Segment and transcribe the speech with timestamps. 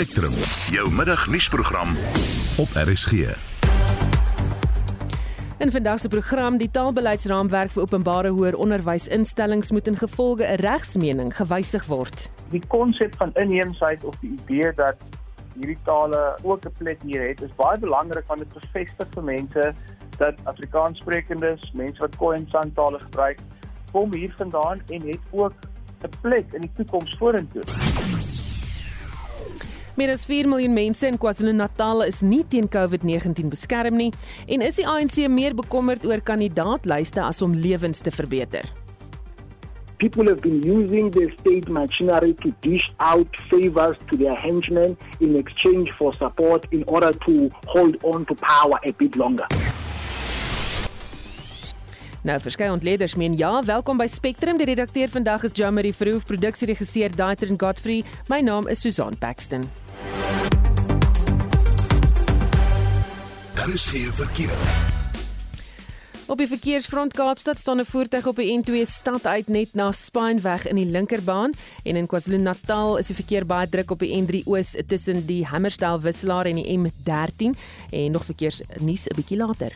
[0.00, 0.32] Spectrum,
[0.72, 1.88] jou middagnuusprogram
[2.56, 3.12] op RSG.
[5.58, 11.36] In vandag se program die taalbeleidsraamwerk vir openbare hoër onderwysinstellings moet in gevolge 'n regsmening
[11.36, 12.30] gewysig word.
[12.48, 14.96] Die konsep van inheemsheid of die idee dat
[15.54, 19.74] hierdie tale ook 'n plek hier het, is baie belangrik want dit bevestig vir mense
[20.16, 23.38] dat Afrikaanssprekendes, mense wat Khoi en San tale gebruik,
[23.92, 25.52] kom hier vandaan en het ook
[26.02, 27.62] 'n plek in die toekoms vorentoe.
[30.00, 34.06] Meer as 4 miljoen mense in KwaZulu-Natal is nie teen COVID-19 beskerm nie
[34.48, 38.64] en is die ANC meer bekommerd oor kandidaatlyste as om lewens te verbeter.
[40.00, 45.36] People have been using the state machinery to dish out favors to their henchmen in
[45.36, 49.52] exchange for support in order to hold on to power a bit longer.
[52.24, 54.56] Nou verskeie ontleeders meen ja, welkom by Spectrum.
[54.60, 58.00] Die redakteur vandag is Jamie Verhoef, produksieregisseur Daitrin Godfrey.
[58.32, 59.68] My naam is Susan Paxton.
[63.54, 64.58] Daar is geen verkeer.
[66.30, 70.66] Op die verkeersfront Kaapstad staan 'n voertuig op die N2 stad uit net na Spineweg
[70.68, 71.52] in die linkerbaan
[71.82, 76.00] en in KwaZulu-Natal is die verkeer baie druk op die N3 Oos tussen die Hammersdale
[76.00, 77.58] wisselaar en die M13
[77.90, 79.74] en nog verkeersnuus 'n bietjie later.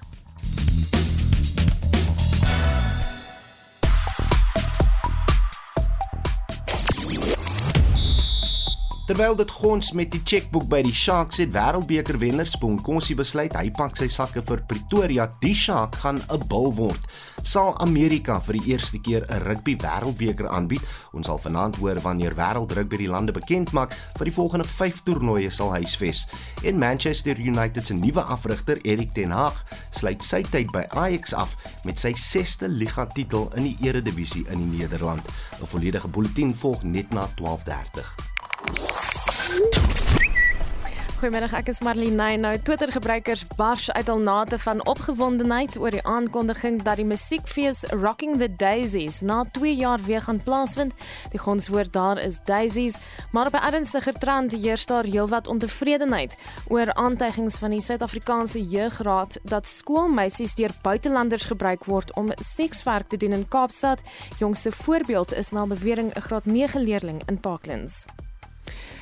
[9.05, 13.67] Terwyl dit gons met die chequeboek by die Sharks het Wêreldbeker wenner Sponkosi besluit hy
[13.77, 15.27] pak sy sakke vir Pretoria.
[15.43, 17.05] Die Shark gaan 'n bil word.
[17.43, 20.81] Sal Amerika vir die eerste keer 'n rugby Wêreldbeker aanbied?
[21.13, 25.51] Ons sal vanaand hoor wanneer Wêreldrugby die lande bekend maak vir die volgende 5 toernooie
[25.51, 26.27] sal huisves.
[26.63, 31.57] En Manchester United se nuwe afrigter Erik ten Hag sluit sy tyd by Ajax af
[31.85, 35.29] met sy 6ste liga titel in die Eredivisie in die Nederland.
[35.61, 38.34] 'n Volledige bulletin volg net na 12:30.
[41.25, 42.35] Goeiemiddag, ek is Marlene.
[42.37, 48.35] Nou Twitter-gebruikers bars uit al nate van opgewondenheid oor die aankondiging dat die musiekfees Rocking
[48.43, 50.93] the Daisies na 2 jaar weer gaan plaasvind.
[51.33, 52.99] Die gonswoord daar is daisies,
[53.33, 56.37] maar op 'n ernstiger trant heers daar heelwat ontevredenheid
[56.69, 63.17] oor aantuigings van die Suid-Afrikaanse Jeugraad dat skoolmeisies deur buitelanders gebruik word om sekswerk te
[63.17, 64.01] doen in Kaapstad.
[64.39, 68.05] Jongste voorbeeld is na bewering 'n graad 9 leerling in Parklands.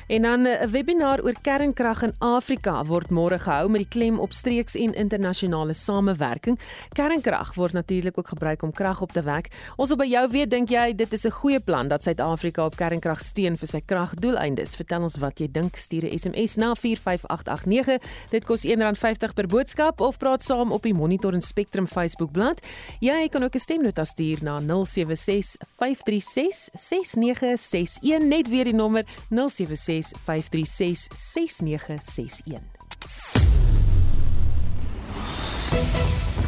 [0.07, 4.19] En dan eh, 'n webinar oor kernkrag in Afrika word môre gehou met die klem
[4.19, 6.59] op streeks en internasionale samewerking.
[6.91, 9.47] Kernkrag word natuurlik ook gebruik om krag op te wek.
[9.75, 12.75] Ons wil by jou weet, dink jy dit is 'n goeie plan dat Suid-Afrika op
[12.75, 14.75] kernkrag steun vir sy kragdoeleindes?
[14.75, 15.75] Vertel ons wat jy dink.
[15.75, 18.01] Stuur 'n SMS na 45889.
[18.29, 22.59] Dit kos R1.50 per boodskap of praat saam op die Monitor en Spectrum Facebookblad.
[22.99, 30.02] Jy kan ook 'n stemnota stuur na 076 536 6961 net weer die nommer 076
[30.03, 32.61] 076 536 6961.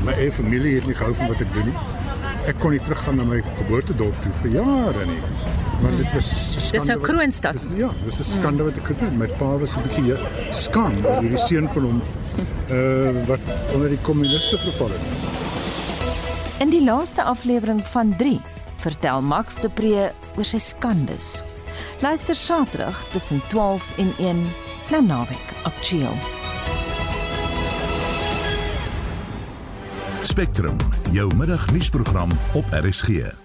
[0.03, 1.77] My eie familie het nie gehou van wat ek doen nie.
[2.45, 5.21] Ek kon nie teruggaan na my geboortedorp toe vir jare nie.
[5.81, 6.85] Maar dit was 'n skande.
[6.85, 7.53] Dis 'n kroonstad.
[7.53, 9.17] Dis, ja, dis 'n skande wat ek gedoen.
[9.17, 10.17] My pa was 'n bietjie
[10.51, 12.01] skaam oor hierdie seun van hom
[12.69, 13.39] uh wat
[13.73, 15.03] onder die kommuniste verval het.
[16.59, 18.41] In die laaste aflewering van 3
[18.77, 21.43] vertel Max de Pre oor sy skandes.
[22.01, 24.41] Luister Saterdag tussen 12 en 1
[24.89, 26.09] na Naweek op Chill.
[30.21, 30.77] Spectrum,
[31.11, 33.44] jou middagnuusprogram op RSG.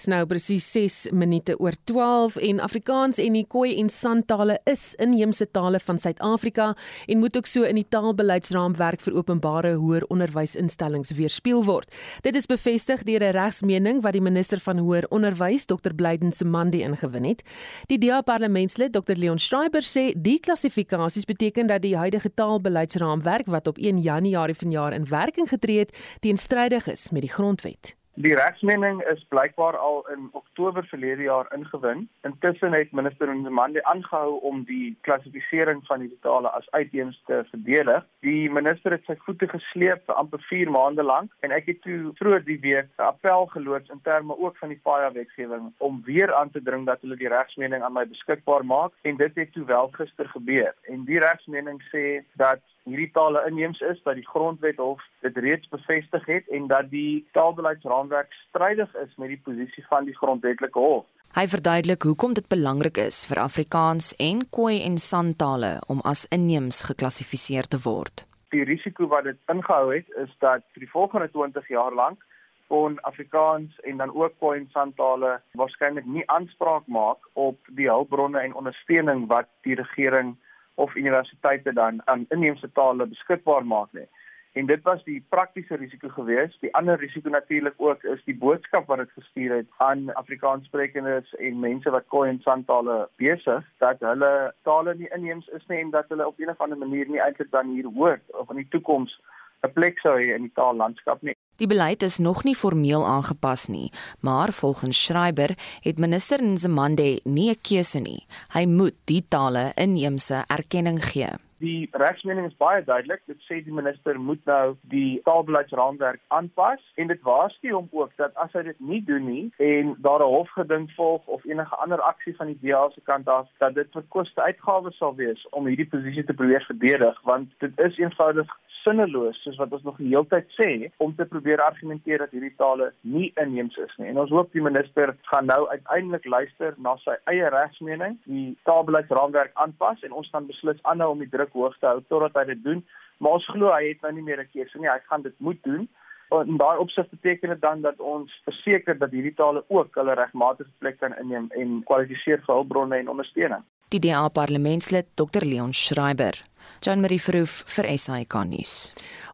[0.00, 4.54] Dis nou presies 6 minute oor 12 en Afrikaans en die Khoi en San tale
[4.70, 6.70] is inheemse tale van Suid-Afrika
[7.04, 11.92] en moet ook so in die taalbeleidsraamwerk vir openbare hoër onderwysinstellings weerspieël word.
[12.24, 15.92] Dit is bevestig deur 'n regsmening wat die minister van hoër onderwys, Dr.
[15.92, 17.42] Blyden Semandi ingewin het.
[17.88, 19.20] Die DA parlementslid, Dr.
[19.20, 24.94] Leon Schreiber sê die klassifikasies beteken dat die huidige taalbeleidsraamwerk wat op 1 Januarie vanjaar
[24.94, 27.99] in werking getree het, teenstrydig is met die grondwet.
[28.14, 32.08] Die regsmening is blykbaar al in Oktober verlede jaar ingewin.
[32.26, 38.04] Intussen het minister Nzimande aangehou om die klassifisering van die totale as uitheems te verdedig.
[38.20, 42.10] Die minister het sy voete gesleep vir amper 4 maande lank en ek het toe
[42.18, 46.34] vroeër die week 'n appel geloods in terme ook van die FAIA wetgewing om weer
[46.34, 49.64] aan te dring dat hulle die regsmening aan my beskikbaar maak en dit het toe
[49.64, 50.74] wel gister gebeur.
[50.82, 55.68] En die regsmening sê dat hierdie tale inheems is dat die grondwet hof dit reeds
[55.68, 61.06] bevestig het en dat die taalbeleidsraamwerk strydig is met die posisie van die grondwetlike hof.
[61.36, 66.24] Hy verduidelik hoekom dit belangrik is vir Afrikaans en Khoi en San tale om as
[66.34, 68.24] inheems geklassifiseer te word.
[68.50, 72.26] Die risiko wat dit ingehou het is dat vir die volgende 20 jaar lank
[72.70, 77.86] kon Afrikaans en dan ook Khoi en San tale waarskynlik nie aanspraak maak op die
[77.90, 80.34] hulpbronne en ondersteuning wat die regering
[80.74, 84.08] of universiteite dan aan inheemse tale beskikbaar maak nie.
[84.52, 86.60] En dit was die praktiese risiko geweest.
[86.60, 91.60] Die ander risiko natuurlik ook is die boodskap wat dit gestuur het aan Afrikaanssprekendes en
[91.60, 95.90] mense wat Khoi en San tale besig dat hulle tale nie inheems is nie en
[95.90, 98.68] dat hulle op 'n of ander manier nie eintlik dan hier hoort of in die
[98.68, 99.20] toekoms
[99.62, 101.36] 'n plek sou hê in die taallandskap nie.
[101.60, 103.90] Die beleid is nog nie formeel aangepas nie,
[104.20, 108.24] maar volgens Schreiber het minister Nzimande nie 'n keuse nie.
[108.52, 111.28] Hy moet die tale inheemse erkenning gee.
[111.58, 113.20] Die regsmening is baie duidelik.
[113.26, 118.32] Dit sê die minister moet nou die taalbeleidsraamwerk aanpas en dit waarsku hom ook dat
[118.34, 122.36] as hy dit nie doen nie en daar 'n hofgeding volg of enige ander aksie
[122.36, 125.88] van die DA se kant af dat dit vir koste uitgawes sal wees om hierdie
[125.88, 128.48] posisie te probeer verdedig want dit is eenvoudig
[128.84, 130.70] sinneloos soos wat ons nog die hele tyd sê
[131.04, 134.08] om te probeer argumenteer dat hierdie tale nie inheems is nie.
[134.12, 139.56] En ons hoop die minister gaan nou uiteindelik luister na sy eie regsmening, die taalbeleidsraamwerk
[139.64, 142.62] aanpas en ons gaan beslis aanhou om die druk hoog te hou totdat hy dit
[142.64, 142.84] doen.
[143.20, 144.88] Maar ons glo hy het nou nie meer 'n keuse nie.
[144.88, 145.88] Hy gaan dit moet doen.
[146.30, 150.70] En daai opsig beteken dit dan dat ons verseker dat hierdie tale ook hulle regmatige
[150.78, 153.64] plek kan inneem en kwalifiseer vir hulpbronne en ondersteuning.
[153.90, 156.36] Die DA parlementslid Dr Leon Schreiber
[156.80, 158.74] Jan Marie Verhoef vir SAK nuus.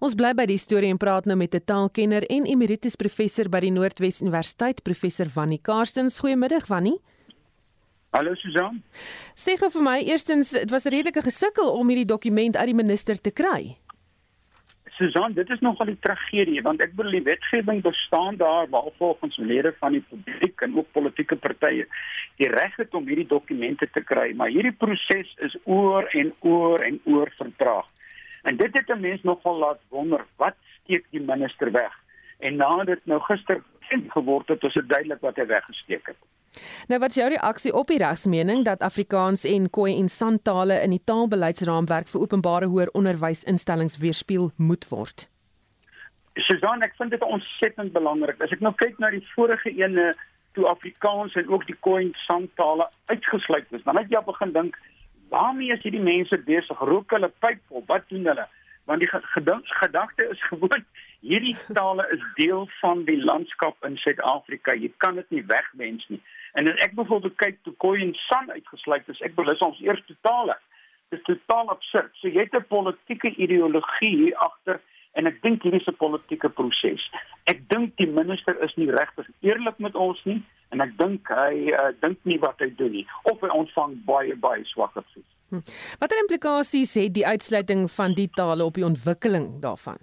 [0.01, 3.61] Ons bly by die storie en praat nou met 'n taalkenner en emeritus professor by
[3.61, 6.19] die Noordwes Universiteit, professor Wannie Karstens.
[6.19, 6.99] Goeiemiddag Wannie.
[8.13, 8.83] Hallo Susan.
[9.37, 12.75] Sê gou vir my, eerstens, dit was 'n redelike gesukkel om hierdie dokument uit die
[12.75, 13.77] minister te kry.
[14.97, 19.37] Susan, dit is nogal 'n tragedie want ek bedoel die wetgewing bestaan daar waar volgens
[19.37, 21.87] lede van die publiek en ook politieke partye
[22.37, 26.81] die reg het om hierdie dokumente te kry, maar hierdie proses is oor en oor
[26.81, 27.87] en oor vertraag.
[28.43, 31.93] En dit het 'n mens nogal laat wonder, wat steek die minister weg?
[32.39, 33.63] En nadat dit nou gister
[34.09, 36.21] geword het, is dit duidelik wat hy weggesteek het.
[36.89, 40.81] Nou wat is jou reaksie op die regsmening dat Afrikaans en Khoi en San tale
[40.83, 45.29] in die taalbeleidsraamwerk vir openbare hoër onderwysinstellings weerspieël moet word?
[46.37, 48.41] Susan, ek vind dit ontsettend belangrik.
[48.45, 50.13] As ek nou kyk na die vorige ene
[50.57, 54.53] toe Afrikaans en ook die Khoi en San tale uitgesluit is, dan het jy begin
[54.53, 54.77] dink,
[55.33, 56.85] waarmee is hierdie mense besig?
[56.91, 57.89] Rook hulle pyp op?
[57.89, 58.47] Wat doen hulle?
[58.87, 60.85] Want die gedagte is gewoon
[61.21, 64.77] hierdie tale is deel van die landskap in Suid-Afrika.
[64.77, 66.21] Jy kan dit nie wegwens nie.
[66.57, 70.17] En as ek byvoorbeeld kyk toe Khoi en San uitgesluit is, ek belus ons eerste
[70.25, 70.57] tale.
[71.13, 72.15] Dit is totaal absurd.
[72.21, 74.81] So jy het 'n politieke ideologie hier agter
[75.13, 77.05] en ek dink hierdie is 'n politieke proses.
[77.45, 81.73] Ek dink die minister is nie regtig eerlik met ons nie en ek dink hy
[81.73, 85.29] uh, dink nie wat hy doen nie of hy ontvang baie baie swak advies.
[85.51, 85.63] Hm.
[86.01, 89.99] Watter implikasies het die uitsluiting van die tale op die ontwikkeling daarvan?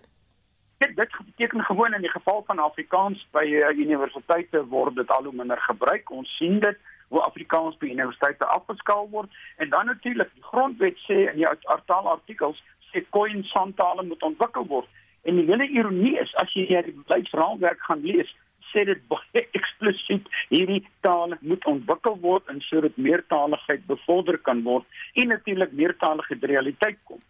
[0.88, 5.24] Dit dit beteken gewoon in die geval van Afrikaans by uh, universiteite word dit al
[5.24, 6.12] hoe minder gebruik.
[6.12, 6.78] Ons sien dit
[7.08, 12.10] hoe Afrikaans by universiteite afgeskaal word en dan natuurlik die grondwet sê in die artaal
[12.16, 14.90] artikels sê koin santale moet ontwikkel word.
[15.24, 18.32] En die hele ironie is as jy die beleidsraamwerk gaan lees,
[18.72, 25.04] sê dit baie eksplisiet hierdie tale moet ontwikkel word en sodat meertaligheid bevorder kan word
[25.14, 27.22] en natuurlik meertaligheid realiteit kom.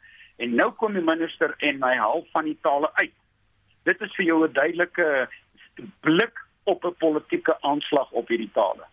[0.42, 3.14] En nou kom die minister en hy haal van die tale uit
[3.84, 5.28] dit is vir jou 'n duidelike
[6.02, 8.86] blik op 'n politieke aanslag op hierdie tale.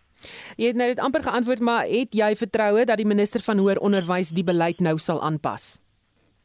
[0.57, 3.77] Jy het nou dit amper geantwoord, maar het jy vertroue dat die minister van hoër
[3.77, 5.79] onderwys die beleid nou sal aanpas?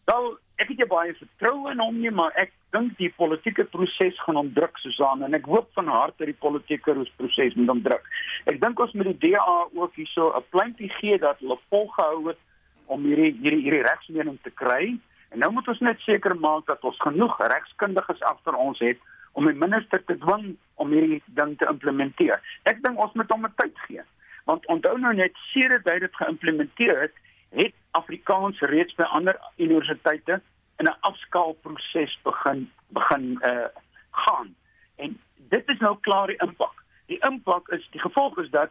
[0.04, 4.38] Wel, ek het baie vertroue in hom nie, maar ek dink die politieke proses gaan
[4.40, 8.04] hom druk Susan en ek hoop van harte die politieke proses moet hom druk.
[8.50, 12.38] Ek dink ons moet die DA ook hierso 'n pleintjie gee dat hulle volgehou het
[12.86, 14.96] om hierdie hierdie hierdie regsmening te kry.
[15.28, 18.98] En nou moet ons net seker maak dat ons genoeg regskundiges agter ons het
[19.32, 22.40] om die minister te dwing om hierdie ding te implementeer.
[22.64, 24.02] Ek dink ons moet hom 'n tyd gee.
[24.44, 27.14] Want onthou nou net sedert hy dit geïmplementeer het,
[27.50, 30.40] het Afrikaans reeds by ander universiteite
[30.78, 33.68] in 'n afskaalproses begin begin uh
[34.10, 34.54] gaan.
[34.96, 36.82] En dit is nou klaar die impak.
[37.06, 38.70] Die impak is die gevolg is dat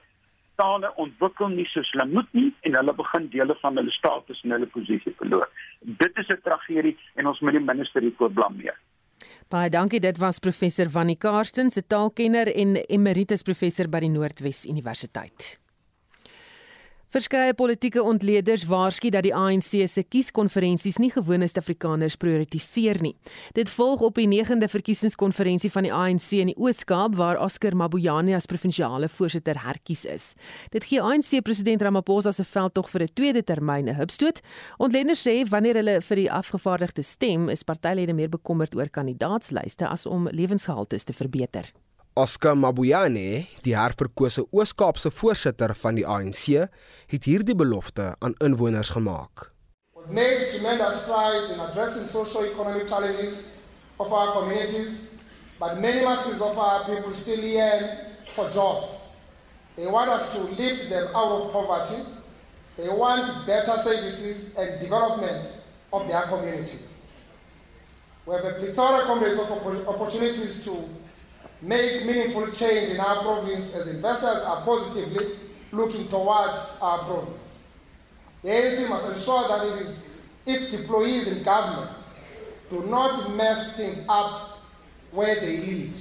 [0.55, 4.55] tale ontwikkel nie soos hulle moet nie en hulle begin dele van hulle status en
[4.55, 5.49] hulle posisie verloor.
[5.81, 8.77] Dit is 'n tragedie en ons moet die minister hiervoor blameer.
[9.49, 9.99] Baie dankie.
[9.99, 15.64] Dit was professor Vannie Karsten, se taalkenner en emeritus professor by die Noordwes Universiteit.
[17.15, 23.13] Verskeie politieke ontleeders waarsku dat die ANC se kieskonferensies nie gewone Suid-Afrikaners prioritiseer nie.
[23.55, 28.35] Dit volg op die 9de verkiesingskonferensie van die ANC in die Oos-Kaap waar Oscar Mabuyane
[28.35, 30.25] as provinsiale voorsitter herkies is.
[30.75, 34.41] Dit gee ANC president Ramaphosa se veldtog vir 'n tweede termyn 'n hupstoot.
[34.77, 40.05] Ontleeders sê wanneer hulle vir die afgevaardigde stem, is partylede meer bekommerd oor kandidaatslyste as
[40.05, 41.71] om lewensgehalte te verbeter.
[42.17, 46.45] Oscar Mabuyane, die herverkose Oos-Kaapse voorsitter van die ANC,
[47.11, 49.49] het hierdie belofte aan inwoners gemaak.
[49.91, 53.49] We've made tremendous strides in addressing socio-economic challenges
[53.99, 55.09] of our communities,
[55.59, 57.83] but many masses of our people still yearn
[58.31, 59.11] for jobs.
[59.75, 61.99] They want us to lift them out of poverty.
[62.77, 65.51] They want better services and development
[65.91, 67.01] of their communities.
[68.25, 69.51] We have a plethora comrades, of
[69.87, 70.79] opportunities to
[71.61, 75.37] make meaningful change in our province as investors are positively
[75.71, 77.67] looking towards our province.
[78.43, 80.11] The ANC must ensure that it is
[80.45, 81.91] its employees in government
[82.69, 84.59] do not mess things up
[85.11, 85.95] where they lead.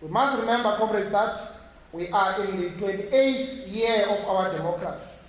[0.00, 1.38] We must remember, comrades, that
[1.92, 5.22] we are in the 28th year of our democracy.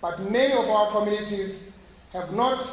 [0.00, 1.62] But many of our communities
[2.12, 2.64] have not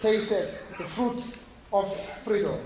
[0.00, 1.38] tasted the fruits
[1.72, 2.58] of freedom.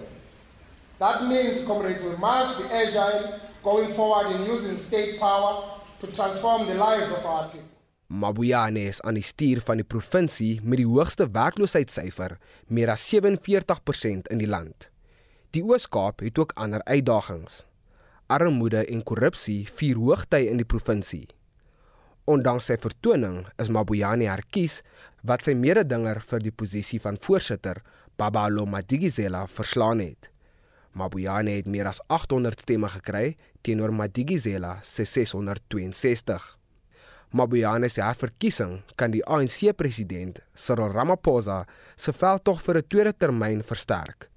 [1.00, 5.64] That means, comrades, we must be agile going forward in using state power
[5.98, 7.68] to transform the lives of our people.
[8.10, 12.34] Mabuyane is aan die stuur van die provinsie met die hoogste werkloosheidssyfer,
[12.68, 14.90] meer as 47% in die land.
[15.56, 17.62] Die Oos-Kaap het ook ander uitdagings.
[18.28, 21.30] Armoede en korrupsie vier hoogtye in die provinsie.
[22.28, 24.82] Ondanks sy vertoning is Mabuyane herkies
[25.24, 27.80] wat sy mededinger vir die posisie van voorsitter,
[28.20, 30.29] Babalo Madigizela, verslaan het.
[30.92, 36.58] Mabuyane het meer as 800 stemme gekry teenoor Madigizela se 662.
[37.30, 41.64] Mabuyane se herverkiesing kan die ANC president Cyril Ramaphosa
[41.96, 44.30] se veldtog vir 'n tweede termyn versterk.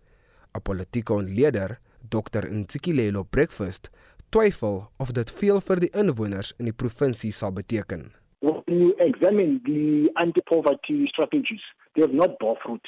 [0.53, 1.79] 'n Politieke ontleder,
[2.09, 3.89] Dr Ntsikilelo Breakfast,
[4.29, 8.11] twyfel of dit veel vir die inwoners in die provinsie sal beteken.
[8.41, 12.85] When you examine the anti-poverty strategies, they have not bore fruit.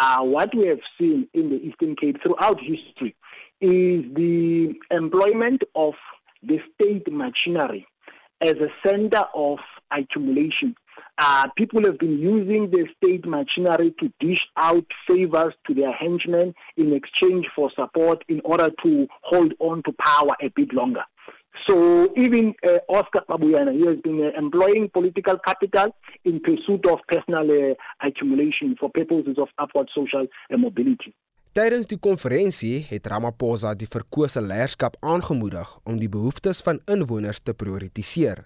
[0.00, 3.16] Uh, what we have seen in the Eastern Cape throughout history
[3.60, 5.94] is the employment of
[6.40, 7.84] the state machinery
[8.40, 9.58] as a center of
[9.90, 10.76] accumulation.
[11.18, 16.54] Uh, people have been using the state machinery to dish out favors to their henchmen
[16.76, 21.02] in exchange for support in order to hold on to power a bit longer.
[21.66, 27.00] So even uh, Oscar Mabuyana, he has been uh, employing political capital in pursuit of
[27.08, 31.14] personal uh, accumulation for purposes of upward social uh, mobility.
[31.52, 37.54] Tydens die konferensie het Ramaphosa die verkose leierskap aangemoedig om die behoeftes van inwoners te
[37.56, 38.44] prioritiseer.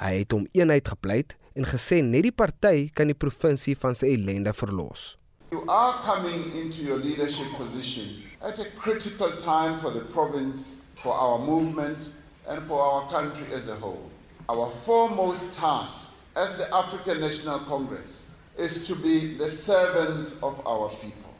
[0.00, 4.14] Hy het hom eenheid gepleit en gesê net die party kan die provinsie van sy
[4.14, 5.18] ellende verlos.
[5.50, 11.12] You are coming into your leadership position at a critical time for the province, for
[11.12, 12.12] our movement
[12.48, 14.10] and for our country as a whole.
[14.48, 20.88] Our foremost task as the African National Congress is to be the servants of our
[20.90, 21.30] people.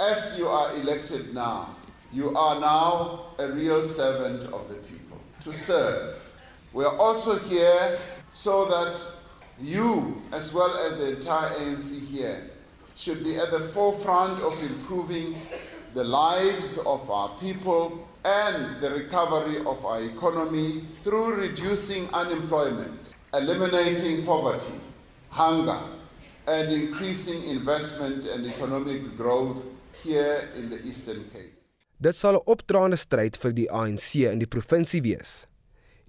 [0.00, 1.76] as you are elected now,
[2.12, 6.20] you are now a real servant of the people to serve.
[6.72, 7.98] We are also here
[8.32, 9.06] so that
[9.60, 12.50] you, as well as the entire ANC here,
[12.94, 15.36] should be at the forefront of improving
[15.94, 24.24] the lives of our people and the recovery of our economy through reducing unemployment, eliminating
[24.24, 24.78] poverty,
[25.30, 25.80] hunger,
[26.46, 29.64] and increasing investment and economic growth
[30.02, 31.54] here in the Eastern Cape.
[31.98, 35.46] Dit sal 'n opdraande stryd vir die ANC in die provinsie wees.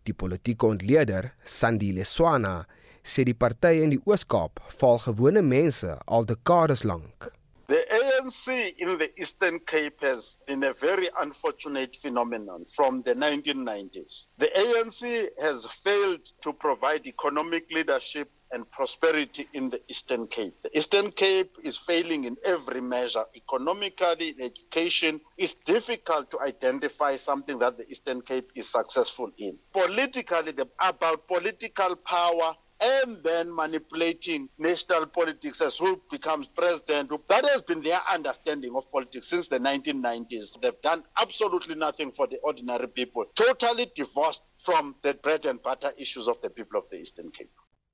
[0.03, 2.65] Die politieke ontleder, Sandile Swana,
[3.03, 7.29] sê die partye in die Oos-Kaap val gewone mense al dekades lank.
[7.67, 14.27] The ANC in the Eastern Cape has been a very unfortunate phenomenon from the 1990s.
[14.38, 20.53] The ANC has failed to provide economic leadership and prosperity in the Eastern Cape.
[20.62, 23.25] The Eastern Cape is failing in every measure.
[23.36, 29.58] Economically, in education, it's difficult to identify something that the Eastern Cape is successful in.
[29.74, 37.12] Politically, the, about political power and then manipulating national politics as who becomes president.
[37.30, 40.60] That has been their understanding of politics since the 1990s.
[40.62, 45.92] They've done absolutely nothing for the ordinary people, totally divorced from the bread and butter
[45.98, 47.51] issues of the people of the Eastern Cape.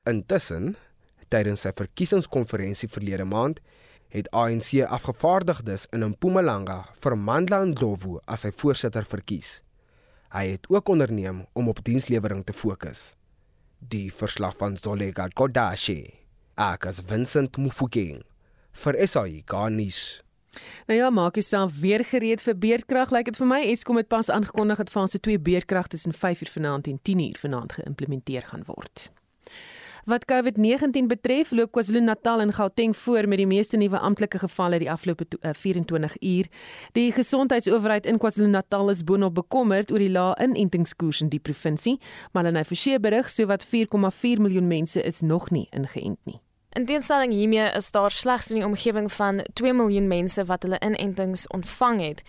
[0.08, 0.76] Intussen,
[1.30, 3.60] tydens sy verkiesingskonferensie verlede maand,
[4.10, 9.60] het ANC afgevaardigdes in Mpumalanga vir Mandla Ndlovu as sy voorsitter verkies.
[10.34, 13.14] Hy het ook onderneem om op dienslewering te fokus.
[13.80, 16.14] Die verslag van Zolega Godashi,
[16.56, 18.26] Akas Vincent Mufokeng
[18.84, 20.22] vir SAI Garnis.
[20.88, 23.14] Nou ja, maak jouself weer gereed vir beerdkrag.
[23.14, 26.52] Lyk like dit vir my Eskom het pas aangekondig dat fase 2 beerdkrag tussen 5:00
[26.52, 29.12] vanaand en 10:00 vanaand geïmplementeer gaan word.
[30.06, 34.92] Wat COVID-19 betref, loop KwaZulu-Natal en Gauteng voor met die meeste nuwe amptelike gevalle die
[34.92, 36.48] afgelope 24 eh, uur.
[36.92, 41.98] Die gesondheidsowerheid in KwaZulu-Natal is boonop bekommerd oor die lae inentingskoers in die provinsie,
[42.32, 46.40] maar hulle het verseker berig sowat 4,4 miljoen mense is nog nie ingeënt nie.
[46.78, 50.78] In teenstelling hiermee is daar slegs in die omgewing van 2 miljoen mense wat hulle
[50.86, 52.20] inentings ontvang het.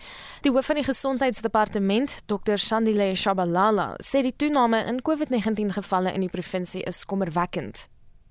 [0.41, 2.57] Die hoof van die gesondheidsdepartement, Dr.
[2.57, 7.85] Sandile Shabalala, sê die toename in COVID-19 gevalle in die provinsie is kommerwekkend.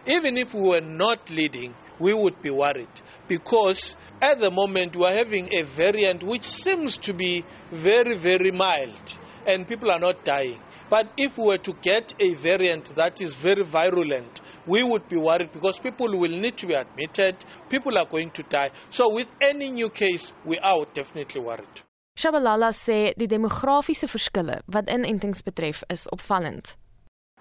[0.07, 5.07] Even if we were not leading, we would be worried because at the moment we
[5.07, 9.15] are having a variant which seems to be very, very mild
[9.47, 10.59] and people are not dying.
[10.91, 15.17] But if we were to get a variant that is very virulent, we would be
[15.17, 17.37] worried because people will need to be admitted,
[17.69, 18.71] people are going to die.
[18.91, 21.83] So, with any new case, we are definitely worried.
[22.17, 26.77] Shabalala sê die demografiese verskille wat inentings betref is opvallend.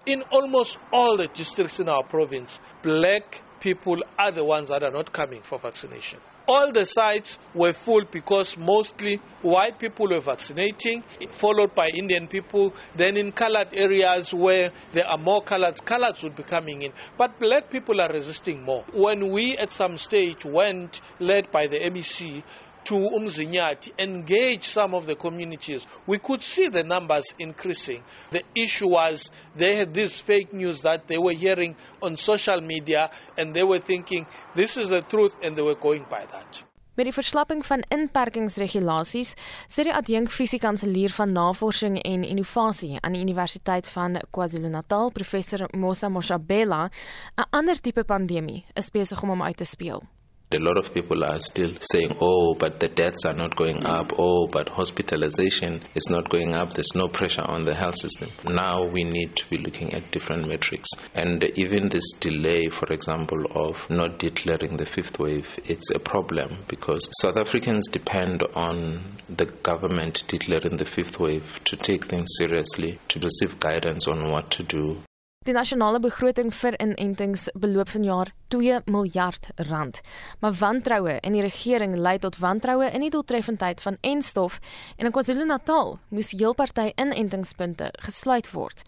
[0.06, 4.90] In almost all the districts in our province, black people are the ones that are
[4.90, 6.18] not coming for vaccination.
[6.52, 12.74] All the sites were full because mostly white people were vaccinating, followed by Indian people.
[12.96, 16.92] Then in colored areas where there are more coloreds, coloreds would be coming in.
[17.16, 18.84] But black people are resisting more.
[18.92, 22.42] When we at some stage went, led by the MEC,
[22.84, 28.02] to Umzinyati, engage some of the communities, we could see the numbers increasing.
[28.30, 33.10] The issue was they had this fake news that they were hearing on social media
[33.36, 36.62] and they were thinking this is the truth and they were going by that.
[36.98, 39.30] Met die verslapping van inperkingsregulasies,
[39.70, 46.10] sê die adjunk fisiekanselier van navorsing en innovasie aan die Universiteit van KwaZulu-Natal, professor Mosa
[46.12, 46.90] Moshabela,
[47.38, 50.02] 'n ander tipe pandemie is besig om hom uit te speel.
[50.52, 54.12] A lot of people are still saying, oh, but the deaths are not going up.
[54.18, 56.72] Oh, but hospitalization is not going up.
[56.72, 58.30] There's no pressure on the health system.
[58.44, 60.88] Now we need to be looking at different metrics.
[61.14, 66.64] And even this delay, for example, of not declaring the fifth wave, it's a problem
[66.66, 72.98] because South Africans depend on the government declaring the fifth wave to take things seriously,
[73.06, 75.00] to receive guidance on what to do
[75.48, 80.00] Die nasionale begroting vir inentings beloop vanjaar 2 miljard rand.
[80.44, 84.58] Maar wantroue in die regering lei tot wantroue in die doeltreffendheid van enstof
[84.98, 88.82] en in KwaZulu-Natal moes heel party inentingspunte gesluit word.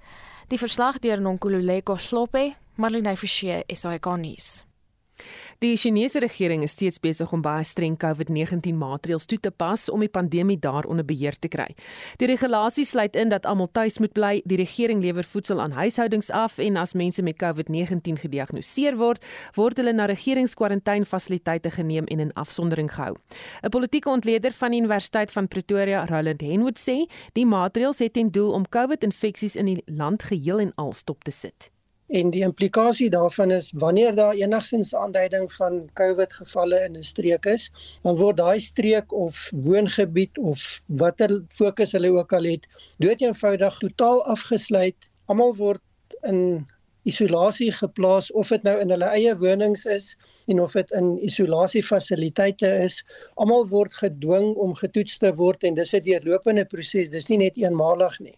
[0.52, 4.50] Die verslag deur Nonkululeko Slope, Marlene Forsie, SAK nuus.
[5.62, 10.00] Die Chinese regering is steeds besig om baie streng COVID-19 maatreëls toe te pas om
[10.02, 11.68] die pandemie daar onder beheer te kry.
[12.18, 16.30] Die regulasies sluit in dat almal tuis moet bly, die regering lewer voedsel aan huishoudings
[16.30, 22.32] af en as mense met COVID-19 gediagnoseer word, word hulle na regeringskwarantainefasiliteite geneem en in
[22.34, 23.14] afsondering gehou.
[23.62, 28.30] 'n Politieke ontleder van die Universiteit van Pretoria, Roland Henwood sê, die maatreëls het ten
[28.30, 31.70] doel om COVID-infeksies in die land geheel en al stop te sit.
[32.12, 37.46] En die implikasie daarvan is wanneer daar enigsins aanduiding van COVID gevalle in 'n streek
[37.52, 37.70] is,
[38.02, 44.24] dan word daai streek of woongebied of watter fokus hulle ook al het, doeteenvoudig totaal
[44.34, 45.08] afgesluit.
[45.26, 45.80] Almal word
[46.22, 46.66] in
[47.02, 50.12] isolasie geplaas of dit nou in hulle eie wonings is
[50.52, 53.04] en of dit in isolasiefasiliteite is.
[53.34, 57.08] Almal word gedwing om getoets te word en dis 'n deurlopende proses.
[57.08, 58.36] Dis nie net eenmalig nie.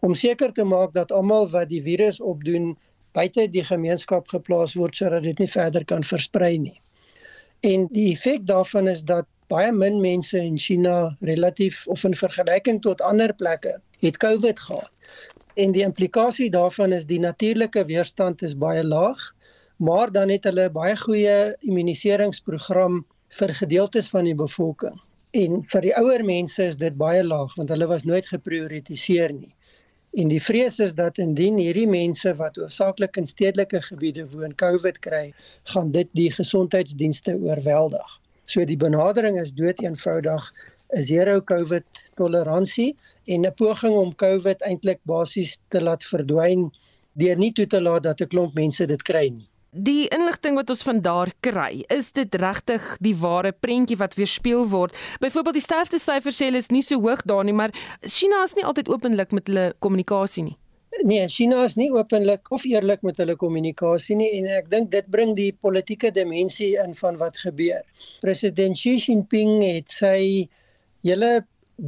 [0.00, 2.76] Om seker te maak dat almal wat die virus opdoen
[3.18, 6.76] buite die gemeenskap geplaas word sodat dit nie verder kan versprei nie.
[7.66, 12.82] En die effek daarvan is dat baie min mense in China relatief of in vergelyking
[12.84, 14.92] tot ander plekke het COVID gehad.
[15.58, 19.18] En die implikasie daarvan is die natuurlike weerstand is baie laag,
[19.76, 23.02] maar dan het hulle baie goeie immuniseringsprogram
[23.40, 24.94] vir gedeeltes van die bevolking.
[25.36, 29.54] En vir die ouer mense is dit baie laag want hulle was nooit geprioritiseer nie.
[30.12, 34.98] En die vrees is dat indien hierdie mense wat hoofsaaklik in stedelike gebiede woon COVID
[35.04, 35.34] kry,
[35.72, 38.14] gaan dit die gesondheidsdienste oorweldig.
[38.48, 40.52] So die benadering is dood eenvoudig
[40.96, 41.84] 'n zero COVID
[42.16, 46.70] toleransie en 'n poging om COVID eintlik basies te laat verdwyn
[47.12, 49.48] deur nie toe te laat dat 'n klomp mense dit kry nie.
[49.78, 54.64] Die inligting wat ons van daar kry, is dit regtig die ware prentjie wat weerspieël
[54.72, 54.96] word?
[55.22, 57.70] Byvoorbeeld die sterftesyfers sê hulle is nie so hoog daar nie, maar
[58.02, 60.56] China is nie altyd openlik met hulle kommunikasie nie.
[61.06, 65.06] Nee, China is nie openlik of eerlik met hulle kommunikasie nie en ek dink dit
[65.14, 67.84] bring die politieke dimensie in van wat gebeur.
[68.24, 70.48] President Xi Jinping het sy
[71.06, 71.30] hele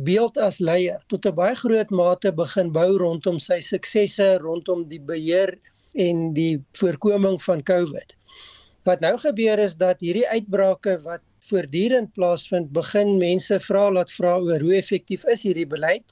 [0.06, 5.02] beeld as leier tot 'n baie groot mate begin bou rondom sy suksesse rondom die
[5.02, 5.56] beheer
[5.92, 8.16] en die voorkoming van COVID.
[8.88, 14.36] Wat nou gebeur is dat hierdie uitbrake wat voortdurend plaasvind, begin mense vra laat vra
[14.38, 16.04] oor hoe effektief is hierdie beleid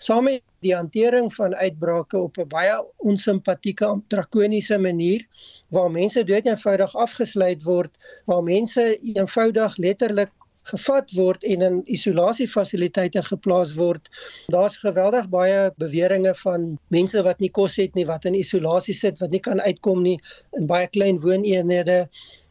[0.00, 5.26] saam met die hantering van uitbrake op 'n baie onsimpatieke, drakoniese manier
[5.68, 10.32] waar mense dood eenvoudig afgesluit word, waar mense eenvoudig letterlik
[10.72, 14.10] gevat word en in isolasiefasiliteite geplaas word.
[14.54, 19.18] Daar's geweldig baie beweringe van mense wat nie kos het nie, wat in isolasie sit,
[19.20, 20.18] wat nie kan uitkom nie
[20.58, 22.04] in baie klein wooneenhede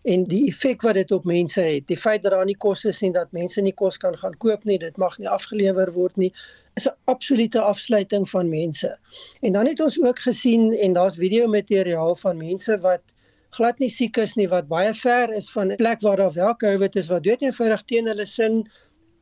[0.08, 1.88] en die effek wat dit op mense het.
[1.88, 4.64] Die feit dat daar nie kos is en dat mense nie kos kan gaan koop
[4.64, 6.32] nie, dit mag nie afgelewer word nie,
[6.80, 8.98] is 'n absolute afsluiting van mense.
[9.42, 13.02] En dan het ons ook gesien en daar's video materiaal van mense wat
[13.58, 16.56] glad nie siek is nie wat baie ver is van 'n plek waar daar wel
[16.56, 18.64] COVID is wat dood eenvoudig teen hulle sin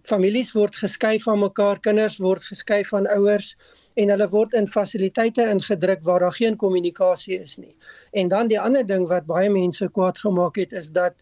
[0.08, 3.56] families word geskei van mekaar, kinders word geskei van ouers
[3.96, 7.76] en hulle word in fasiliteite ingedruk waar daar geen kommunikasie is nie.
[8.12, 11.14] En dan die ander ding wat baie mense kwaad gemaak het is dat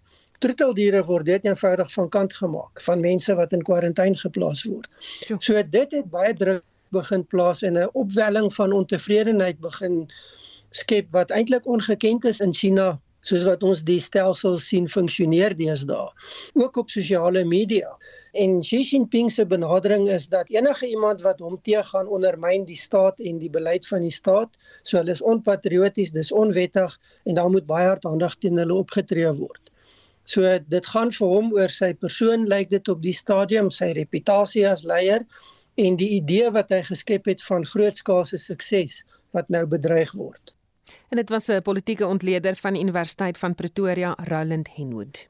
[0.44, 4.90] troeteldiere word dit eenvoudig van kant gemaak van mense wat in kwarantyne geplaas word.
[5.40, 6.64] So dit het baie druk
[6.96, 10.06] begin plaas en 'n opwelling van ontevredenheid begin
[10.76, 16.10] skep wat eintlik ongekend is in China soos wat ons die stelsels sien funksioneer deesdae
[16.62, 17.90] ook op sosiale media.
[18.44, 23.24] En Xi Jinping se benadering is dat enige iemand wat hom teëgaan ondermyn die staat
[23.32, 27.70] en die beleid van die staat so hulle is onpatrioties dis onwettig en daar moet
[27.72, 29.74] baie hard aandag teen hulle opgetree word.
[30.26, 34.68] So dit gaan vir hom oor sy persoon lyk dit op die stadium sy reputasie
[34.70, 35.26] as leier
[35.82, 39.02] en die idee wat hy geskep het van grootskaalse sukses
[39.34, 40.55] wat nou bedreig word
[41.16, 45.28] En dit was 'n politieke ontleder van die Universiteit van Pretoria, Roland Henwood.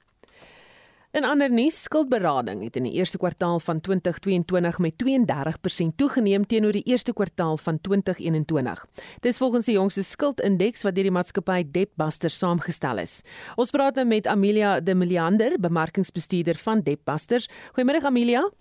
[1.11, 6.71] In ander nuus, skuldberading het in die eerste kwartaal van 2022 met 32% toegeneem teenoor
[6.71, 8.85] die eerste kwartaal van 2021.
[9.19, 13.21] Dis volgens die jongste skuldindeks wat deur die maatskappy Debtbuster saamgestel is.
[13.55, 17.49] Ons praat nou met Amelia De Miliander, bemarkingsbestuurder van Debtbusters.
[17.73, 18.51] Goeiemôre Amelia.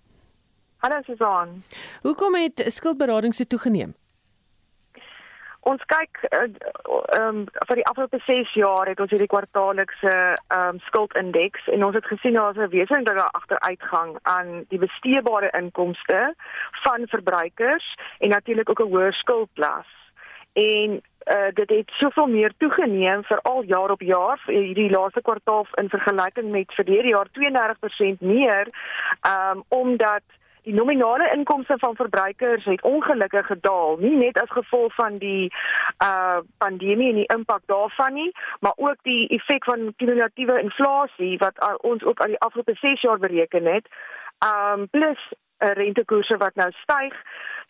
[0.76, 1.62] Hallo Susan.
[2.02, 3.94] Hoekom het skuldberading so toegeneem?
[5.70, 10.74] Ons kyk ehm uh, um, vir die afgelope 6 jaar het ons hierdie kwartaallikse ehm
[10.74, 16.20] um, skuldindeks en ons het gesien daar is 'n wesentlike agteruitgang aan die besteedbare inkomste
[16.84, 17.86] van verbruikers
[18.18, 19.88] en natuurlik ook 'n hoër skuldklas.
[20.52, 21.00] En
[21.34, 25.88] uh, dit het soveel meer toegeneem vir al jaar op jaar hierdie laaste kwartaal in
[25.88, 28.68] vergelyking met verlede jaar 32% meer
[29.20, 30.22] ehm um, omdat
[30.64, 35.52] die nominale inkomste van verbruikers het ongelukkig gedaal, nie net as gevolg van die
[36.04, 41.60] uh pandemie en die impak daarvan nie, maar ook die effek van kumulatiewe inflasie wat
[41.62, 43.88] uh, ons ook al die afgelope 6 jaar bereken het.
[44.44, 47.14] Um plus uh, rentekoerse wat nou styg.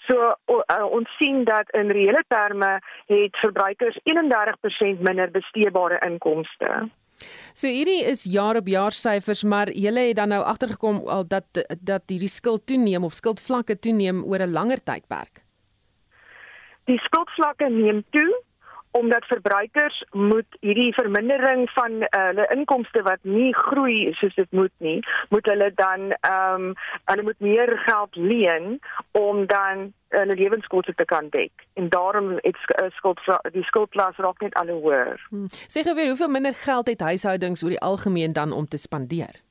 [0.07, 6.89] So uh, ons sien dat in reële terme het verbruikers 31% minder besteedbare inkomste.
[7.55, 11.45] So hierdie is jaar op jaar syfers, maar julle het dan nou agtergekom al dat
[11.81, 15.45] dat hierdie skuld toeneem of skuldvlakke toeneem oor 'n langer tydperk.
[16.85, 18.43] Die skuldvlakke neem toe
[18.99, 24.73] omdat verbruikers moet hierdie vermindering van uh, hulle inkomste wat nie groei soos dit moet
[24.79, 25.01] nie,
[25.35, 26.73] moet hulle dan ehm um,
[27.11, 28.79] hulle moet meer geld leen
[29.13, 31.67] om dan hulle lewenskoste te kan dek.
[31.75, 33.21] En daarom het uh, skuld
[33.53, 35.27] die skuldklas raak net al hoër.
[35.29, 35.49] Hmm.
[35.51, 39.43] Sê gou weer hoeveel minder geld het huishoudings oor die algemeen dan om te spandeer?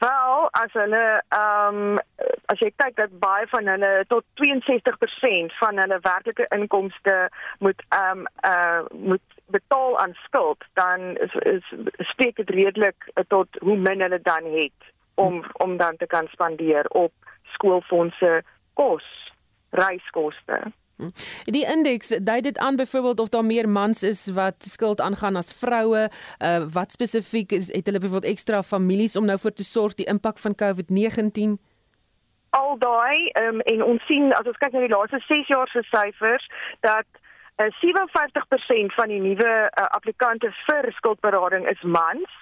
[0.00, 1.98] Wel, as hulle ehm um,
[2.52, 7.16] as jy kyk dat baie van hulle tot 62% van hulle werklike inkomste
[7.66, 11.68] moet ehm um, uh moet betaal aan skuld, dan is is
[12.12, 16.88] spreek dit redelik tot hoe min hulle dan het om om dan te kan spandeer
[16.88, 17.12] op
[17.52, 18.42] skoolfondse,
[18.80, 19.06] kos,
[19.70, 20.62] reiskoste.
[21.44, 25.52] Die indeks dui dit aan byvoorbeeld of daar meer mans is wat skuld aangaan as
[25.54, 29.94] vroue, uh, wat spesifiek is het hulle byvoorbeeld ekstra families om nou vir te sorg
[29.94, 31.56] die impak van COVID-19?
[32.50, 35.82] Al daai um, en ons sien as ons kyk na die laaste 6 jaar se
[35.90, 36.46] syfers
[36.86, 37.06] dat
[37.62, 42.38] uh, 57% van die nuwe uh, applikante vir skuldberading is mans.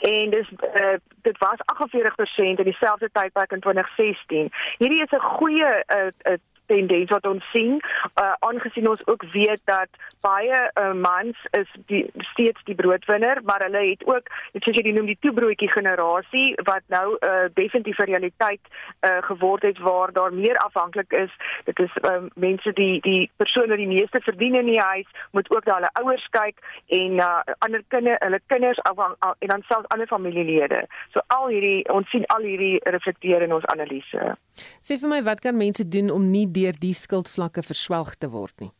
[0.00, 4.50] En dis uh, dit was 48% in dieselfde tydperk in 2016.
[4.78, 9.60] Hierdie is 'n goeie uh, uh, tendens wat ons sien uh, aangesien ons ook weet
[9.64, 9.88] dat
[10.20, 15.10] baie uh, mans is die steeds die broodwinner maar hulle het ook soos jy noem
[15.10, 18.60] die toebroodjie generasie wat nou uh, definitief 'n realiteit
[19.00, 21.32] uh, geword het waar daar meer afhanklik is.
[21.64, 25.64] Dit is uh, mense die die persone die meeste verdien in die huis moet ook
[25.64, 29.88] na hulle ouers kyk en uh, ander kinders hulle kinders afhang, uh, en dan selfs
[29.88, 30.86] ander familielede.
[31.12, 34.36] So al hierdie ons sien al hierdie reflekteer in ons analise.
[34.82, 38.54] Sê vir my wat kan mense doen om nie deur die skuldvlakke verswelg te word
[38.60, 38.72] nie.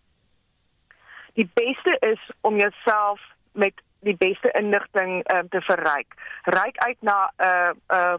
[1.35, 3.21] Die beste is om jouself
[3.53, 6.15] met die beste inligting um, te verryk.
[6.45, 8.19] Ryk uit na 'n uh, 'n uh,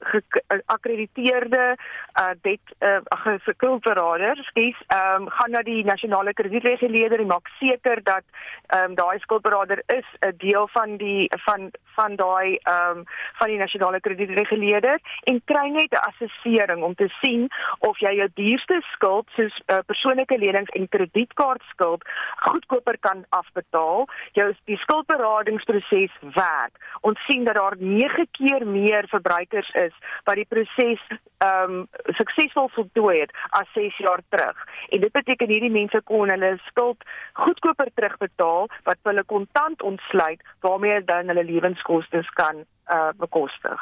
[0.00, 1.76] geakkrediteerde
[2.20, 8.02] uh debt uh skuldberader, skus, ehm um, gaan na die nasionale kredietreguleerder en maak seker
[8.02, 8.24] dat
[8.66, 13.04] ehm um, daai skuldberader is 'n deel van die van van daai ehm um,
[13.38, 18.28] van die nasionale kredietreguleerder en kry net 'n assessering om te sien of jy jou
[18.34, 22.02] duurste skuld soos uh, persoonlike lenings en kredietkaartskuld
[22.36, 24.08] goedkoper kan afbetaal.
[24.32, 26.74] Jou die skuldberadingsproses werk.
[27.00, 29.89] Ons sien dat daar 9 keer meer verbruikers is
[30.24, 31.02] wat die proses
[31.40, 31.86] ehm um,
[32.18, 34.56] suksesvol voltooi het as 6 jaar terug.
[34.88, 41.04] En dit beteken hierdie mense kon hulle skuld goedkoper terugbetaal wat hulle kontant ontsluit waarmee
[41.04, 43.80] dan hulle lewenskoste kan uh, bekostig.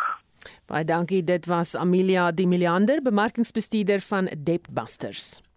[0.66, 1.24] Baie dankie.
[1.24, 5.47] Dit was Amelia Dimiliander, bemarkingsbestuurder van Debtbusters.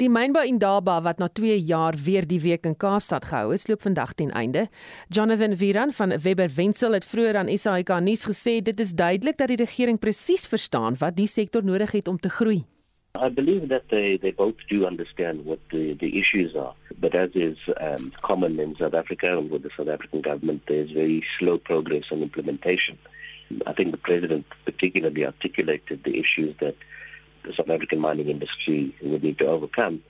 [0.00, 3.82] Die mynbou Indaba wat na 2 jaar weer die week in Kaapstad gehou is, loop
[3.84, 4.62] vandag ten einde.
[5.12, 9.52] Jonathan Viran van Webber Wensel het vroeër aan SAK nuus gesê dit is duidelik dat
[9.52, 12.64] die regering presies verstaan wat die sektor nodig het om te groei.
[13.20, 16.72] I believe that they, they both do understand what the, the issues are.
[16.96, 20.90] But as is um, common in South Africa and with the South African government, there's
[20.92, 22.96] very slow progress on implementation.
[23.66, 26.76] I think the president particularly articulated the issues that
[27.42, 30.02] the South African mining industry would need to overcome,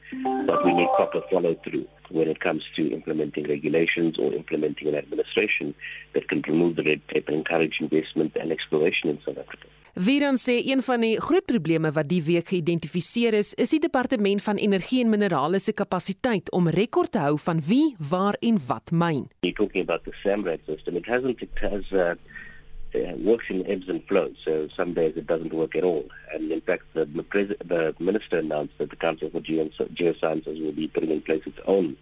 [0.46, 4.96] but we need proper follow through when it comes to implementing regulations or implementing an
[4.96, 5.74] administration
[6.14, 9.66] that can remove the red tape and encourage investment and exploration in South Africa.
[9.94, 14.42] Viran sê een van die groot probleme wat die week geïdentifiseer is, is die departement
[14.42, 18.94] van energie en minerale se kapasiteit om rekord te hou van wie, waar en wat
[18.94, 19.26] myn.
[19.42, 20.96] You're talking about the SAMRAD system.
[20.96, 22.14] It hasn't it has uh,
[22.94, 24.37] uh, works in ebbs and flows.
[24.44, 26.09] So some days it doesn't work at all.
[26.33, 31.11] And in fact, the, the minister announced that the Council for Geosciences will be putting
[31.11, 31.96] in place its own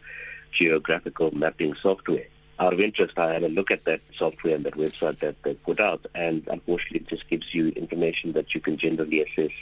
[0.53, 2.27] geographical mapping software.
[2.61, 5.55] Out of interest, I had a look at that software and that website that they
[5.55, 9.53] put out, and unfortunately, it just gives you information that you can generally assess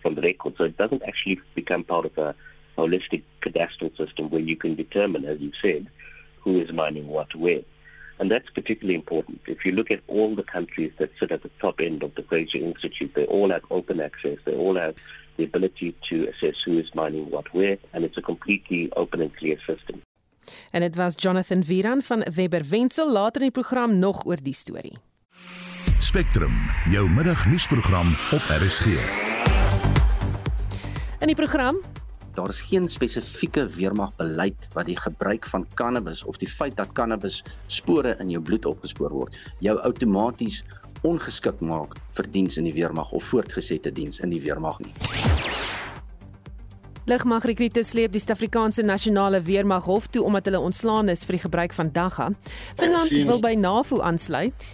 [0.00, 0.54] from the record.
[0.56, 2.34] So it doesn't actually become part of a
[2.78, 5.88] holistic cadastral system where you can determine, as you said,
[6.40, 7.62] who is mining what where.
[8.18, 9.40] And that's particularly important.
[9.46, 12.22] If you look at all the countries that sit at the top end of the
[12.22, 14.38] Fraser Institute, they all have open access.
[14.44, 14.94] They all have
[15.36, 19.36] the ability to assess who is mining what where, and it's a completely open and
[19.36, 20.02] clear system.
[20.70, 24.54] En dit was Jonathan Viran van Webber Wensel later in die program nog oor die
[24.54, 24.96] storie.
[25.98, 26.54] Spectrum,
[26.90, 28.86] jou middagnuusprogram op RSG.
[31.18, 31.76] In die program
[32.38, 37.42] daar is geen spesifieke weermagbeleid wat die gebruik van cannabis of die feit dat cannabis
[37.66, 40.62] spore in jou bloed opgespoor word jou outomaties
[41.02, 44.94] ongeskik maak vir diens in die weermag of voortgesette diens in die weermag nie.
[47.08, 51.74] Lugmagrekrute sleep die Suid-Afrikaanse nasionale weermag hof toe omdat hulle ontslaan is vir die gebruik
[51.74, 52.32] van dagga.
[52.76, 54.72] Finland wil by NAVO aansluit.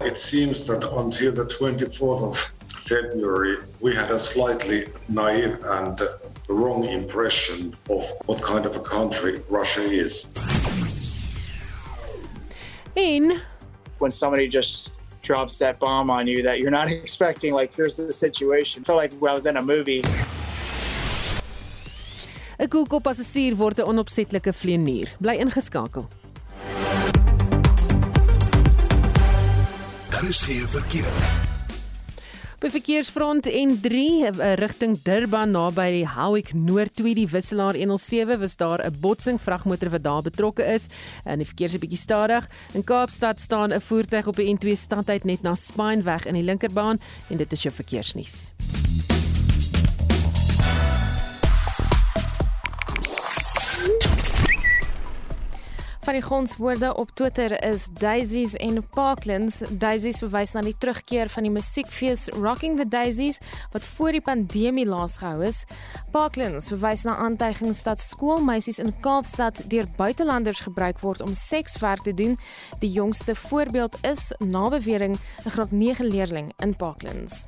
[0.00, 2.48] It seems that until the 24th of
[2.88, 6.00] February, we had a slightly naive and
[6.48, 10.34] wrong impression of what kind of a country Russia is.
[12.96, 13.40] In
[13.98, 18.12] when somebody just drops that bomb on you that you're not expecting, like, here's the
[18.12, 18.82] situation.
[18.82, 20.02] I felt like I was in a movie.
[22.60, 25.08] 'n Koelkop passasier word 'n onopsetlike vleenier.
[25.20, 26.06] Bly ingeskakel.
[30.10, 31.47] Daar is geen verkeer.
[32.58, 38.56] By verkeersfront N3 eh, rigting Durban naby die Howick Noord 2 die wisselaar 107 was
[38.58, 40.88] daar 'n botsing vragmotor wat daar betrokke is
[41.24, 42.48] en die verkeer is 'n bietjie stadig.
[42.74, 46.98] In Kaapstad staan 'n voertuig op die N2 standheid net na Spineweg in die linkerbaan
[47.30, 48.50] en dit is jou verkeersnuus.
[56.08, 59.58] Van die gonswoorde op Twitter is Daisies en Parklands.
[59.70, 63.36] Daisies verwys na die terugkeer van die musiekfees Rocking the Daisies
[63.74, 65.66] wat voor die pandemie laas gehou is.
[66.14, 72.16] Parklands verwys na aantuigings dat skoolmeisies in Kaapstad deur buitelanders gebruik word om sekswerk te
[72.16, 72.38] doen.
[72.80, 77.44] Die jongste voorbeeld is na bewering 'n graad 9 leerling in Parklands.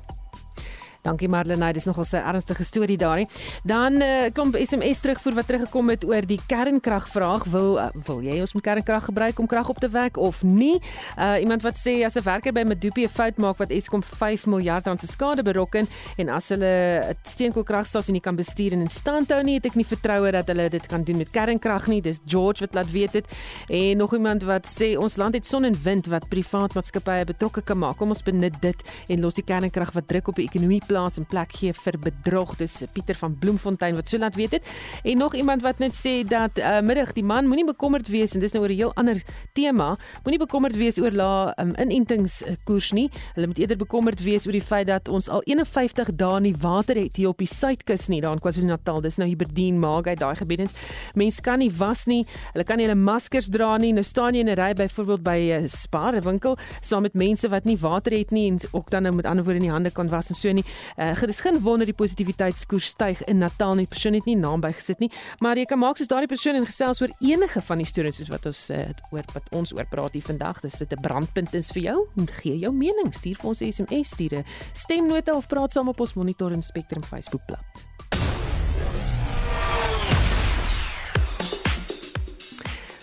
[1.01, 3.27] Dankie Marlene, dis nogal 'n ernstige storie daarin.
[3.63, 7.43] Dan 'n uh, klomp SMS terugvoer wat teruggekom het oor die kernkragvraag.
[7.43, 10.81] Wil uh, wil jy ons kernkrag gebruik om krag op te wek of nie?
[11.17, 14.45] Uh iemand wat sê as 'n werker by Medupi 'n fout maak wat Eskom 5
[14.45, 15.87] miljard rand se skade berokken
[16.17, 19.75] en as hulle 'n steenkoolkragstasie nie kan bestuur en in stand hou nie, het ek
[19.75, 22.01] nie vertroue dat hulle dit kan doen met kernkrag nie.
[22.01, 23.25] Dis George wat laat weet dit.
[23.69, 27.61] En nog iemand wat sê ons land het son en wind wat privaat maatskappye betrokke
[27.61, 27.97] kan maak.
[27.97, 31.25] Kom ons benut dit en los die kernkrag wat druk op die ekonomie plaas en
[31.29, 32.55] plek gee vir bedrog.
[32.59, 34.71] Dis Pieter van Bloemfontein wat so laat weet dit.
[35.07, 38.43] En nog iemand wat net sê dat uh, middag die man moenie bekommerd wees en
[38.43, 39.21] dis nou oor 'n heel ander
[39.53, 39.95] tema.
[40.23, 43.09] Moenie bekommerd wees oor lae um, inentingskoers nie.
[43.35, 46.95] Hulle moet eerder bekommerd wees oor die feit dat ons al 51 dae nie water
[46.95, 49.01] het hier op die suidkus nie, daar in KwaZulu-Natal.
[49.01, 50.73] Dis nou Hiberdien, Maagheid, daai gebiedens.
[51.15, 52.25] Mense kan nie was nie.
[52.53, 53.93] Hulle kan nie hulle maskers dra nie.
[53.93, 57.63] Nou staan jy in 'n ry byvoorbeeld by 'n uh, sparewinkel saam met mense wat
[57.63, 60.09] nie water het nie en ook dan nou met ander woorde in die hande kan
[60.09, 60.65] was en so nie.
[60.97, 63.87] Uh, dis geen wonder die positiwiteitskoers styg in Natal nie.
[63.87, 67.01] Persoon het nie naam bygesit nie, maar jy kan maak soos daardie persoon en gesels
[67.01, 70.25] oor enige van die stories soos wat ons uh, oor wat ons oor praat hier
[70.25, 70.61] vandag.
[70.61, 72.07] Dis dit 'n brandpunt is vir jou.
[72.41, 75.99] Gee jou mening, stuur vir ons 'n SMS, stuur 'n stemnota of praat saam op
[75.99, 77.65] ons Monitor en Spectrum Facebookblad.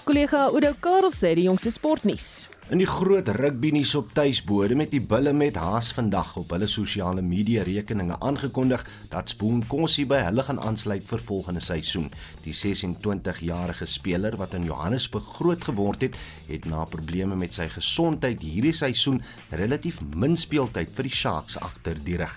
[0.09, 2.49] Kollega Oudo Karel sê die jongste sportnuus.
[2.69, 7.23] In die groot rugbynuus op tuisbode met die bulle met haas vandag op hulle sosiale
[7.25, 12.11] media rekeninge aangekondig dat Spoon Kossie by hulle gaan aansluit vir volgende seisoen.
[12.45, 18.45] Die 26-jarige speler wat in Johannesburg groot geword het, het na probleme met sy gesondheid
[18.45, 22.37] hierdie seisoen relatief min speeltyd vir die Sharks agter die rug.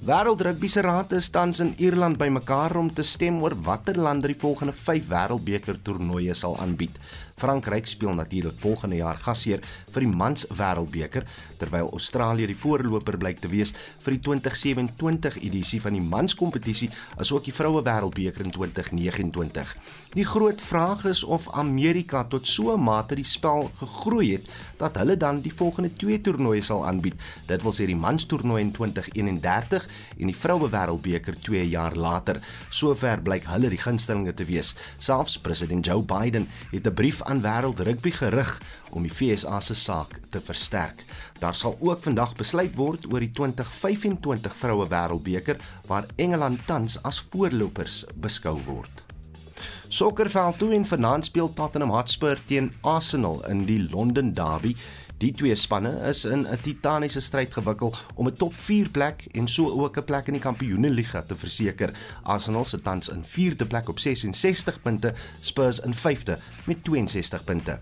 [0.00, 4.38] Wêreldrugby se raad is tans in Ierland bymekaar om te stem oor watter lande die
[4.42, 6.94] volgende 5 wêreldbeker toernooie sal aanbied.
[7.40, 9.62] Frankryk speel natuurlik volgende jaar gasheer
[9.94, 11.24] vir die mans wêreldbeker
[11.60, 13.72] terwyl Australië die voorloper blyk te wees
[14.04, 19.74] vir die 2027 edisie van die mans kompetisie asook die vroue wêreldbeker in 2029.
[20.16, 24.46] Die groot vraag is of Amerika tot so 'n mate die spel gegroei het
[24.80, 27.16] dat hulle dan die volgende twee toernooie sal aanbied.
[27.46, 29.86] Dit wil sê die mans toernooi in 2031
[30.18, 32.40] en die vroue wêreldbeker 2 jaar later.
[32.70, 34.74] Sover blyk hulle die gunstelinge te wees.
[34.98, 38.58] Selfs president Joe Biden het 'n brief aan wêreld rugby gerig
[38.90, 41.04] om die FSA se saak te versterk.
[41.38, 47.20] Daar sal ook vandag besluit word oor die 2025 vroue wêreldbeker waar Engeland tans as
[47.30, 49.09] voorlopers beskou word.
[49.90, 54.76] Sokkerveld toe en vanaand speel Tottenham Hotspur teen Arsenal in die London Derby.
[55.18, 59.48] Die twee spanne is in 'n titaniese stryd gewikkel om 'n top 4 plek en
[59.48, 61.90] so ook 'n plek in die Kampioenligga te verseker.
[62.22, 67.80] Arsenal se tans in 4de plek op 66 punte, Spurs in 5de met 62 punte.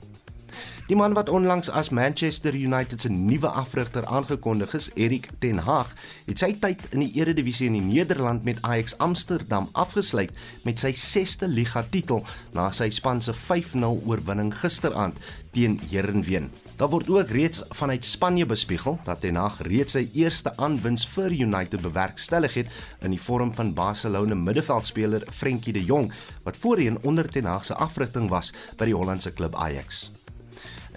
[0.89, 5.91] Die man wat onlangs as Manchester United se nuwe afrigter aangekondig is, Erik ten Hag,
[6.25, 10.31] het sy tyd in die Eredivisie in die Nederland met Ajax Amsterdam afgesluit
[10.65, 12.23] met sy 6ste liga titel
[12.57, 15.21] na sy span se 5-0 oorwinning gisteraand
[15.53, 16.49] teen Herenveen.
[16.81, 21.37] Daar word ook reeds vanuit Spanje bespiegel dat ten Hag reeds sy eerste aanwins vir
[21.37, 26.09] United bewerkstellig het in die vorm van Barcelona middelveldspeler Frenkie de Jong
[26.49, 30.09] wat voorheen onder ten Hag se afrigting was by die Hollandse klub Ajax.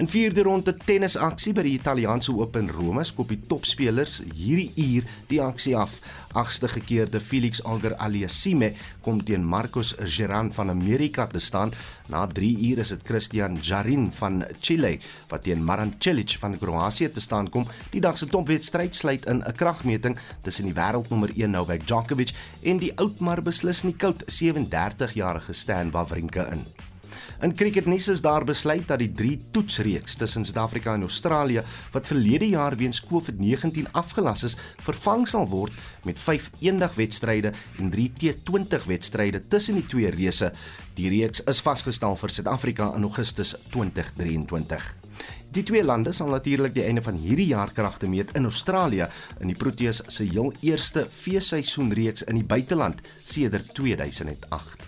[0.01, 5.37] In vierde ronde tennisaksie by die Italiaanse Open Rome skop die topspelers hierdie uur die
[5.45, 5.99] aksie af.
[6.33, 8.71] Agste gekeerde Felix Auger Aliassime
[9.05, 11.75] kom teen Marcos Giron van Amerika te staan.
[12.09, 14.95] Na 3 ure is dit Christian Jarin van Chile
[15.29, 17.69] wat teen Maran Cilic van Kroasie te staan kom.
[17.93, 22.33] Die dag se topwedstryd sluit in 'n kragmeting tussen die wêreldnommer 1 Novak Djokovic
[22.63, 26.65] en die oud maar beslis nie koud 37-jarige Stan Wawrinka in.
[27.41, 32.45] In cricketnuus is daar besluit dat die 3 toetsreeks tussen Suid-Afrika en Australië wat verlede
[32.49, 35.73] jaar weens COVID-19 afgelas is, vervang sal word
[36.05, 37.51] met 5 eendagwedstryde
[37.81, 40.51] en 3 T20 wedstryde tussen die twee reëse.
[40.93, 44.91] Die reeks is vasgestel vir Suid-Afrika in Augustus 2023.
[45.51, 49.49] Die twee lande sal natuurlik die einde van hierdie jaar kragte meet in Australië in
[49.49, 54.80] die Proteas se heel eerste feesseisoenreeks in die buiteland sedert 2008.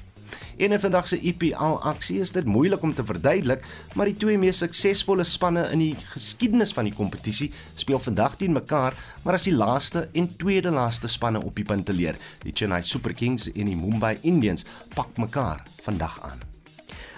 [0.58, 4.38] En in vandag se IPL aksie is dit moeilik om te verduidelik, maar die twee
[4.38, 9.48] mees suksesvolle spanne in die geskiedenis van die kompetisie speel vandag teen mekaar, maar as
[9.50, 12.20] die laaste en tweede laaste spanne op die punte leer.
[12.44, 16.42] Die Chennai Super Kings en die Mumbai Indians pak mekaar vandag aan.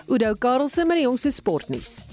[0.07, 2.03] Udo Karlse met die jongste sportnuus.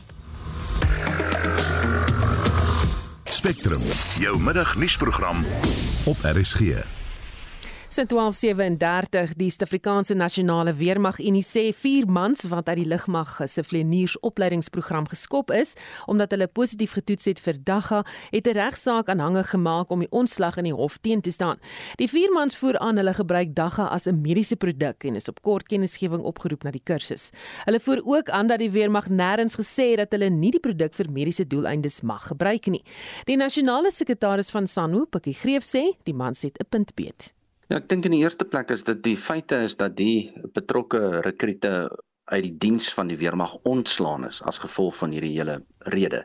[3.24, 3.82] Spectrum,
[4.20, 5.44] jou middagnuusprogram
[6.06, 7.01] op RSG.
[7.92, 13.60] Sin 1237 die Suid-Afrikaanse Nasionale Weermag Unie sê vier mans wat uit die lugmag se
[13.68, 15.74] vlieëniersopleidingsprogram geskop is
[16.08, 17.98] omdat hulle positief getoets het vir dagga,
[18.30, 21.60] het 'n regsaak aanhangig gemaak om die ontslag in die hof teen te staan.
[21.96, 25.42] Die vier mans voer aan hulle gebruik dagga as 'n mediese produk en is op
[25.42, 27.30] kort kennisgewing opgeroep na die kursus.
[27.64, 30.94] Hulle voer ook aan dat die weermag nêrens gesê het dat hulle nie die produk
[30.94, 32.84] vir mediese doeleindes mag gebruik nie.
[33.24, 37.34] Die nasionale sekretaris van SANHU, Pikkie Greef sê die mans het 'n punt beet.
[37.72, 41.22] Ja, ek dink in die eerste plek is dit die feite is dat die betrokke
[41.24, 41.70] rekrute
[42.28, 45.54] uit die diens van die weermag ontslaan is as gevolg van hierdie hele
[45.94, 46.20] rede.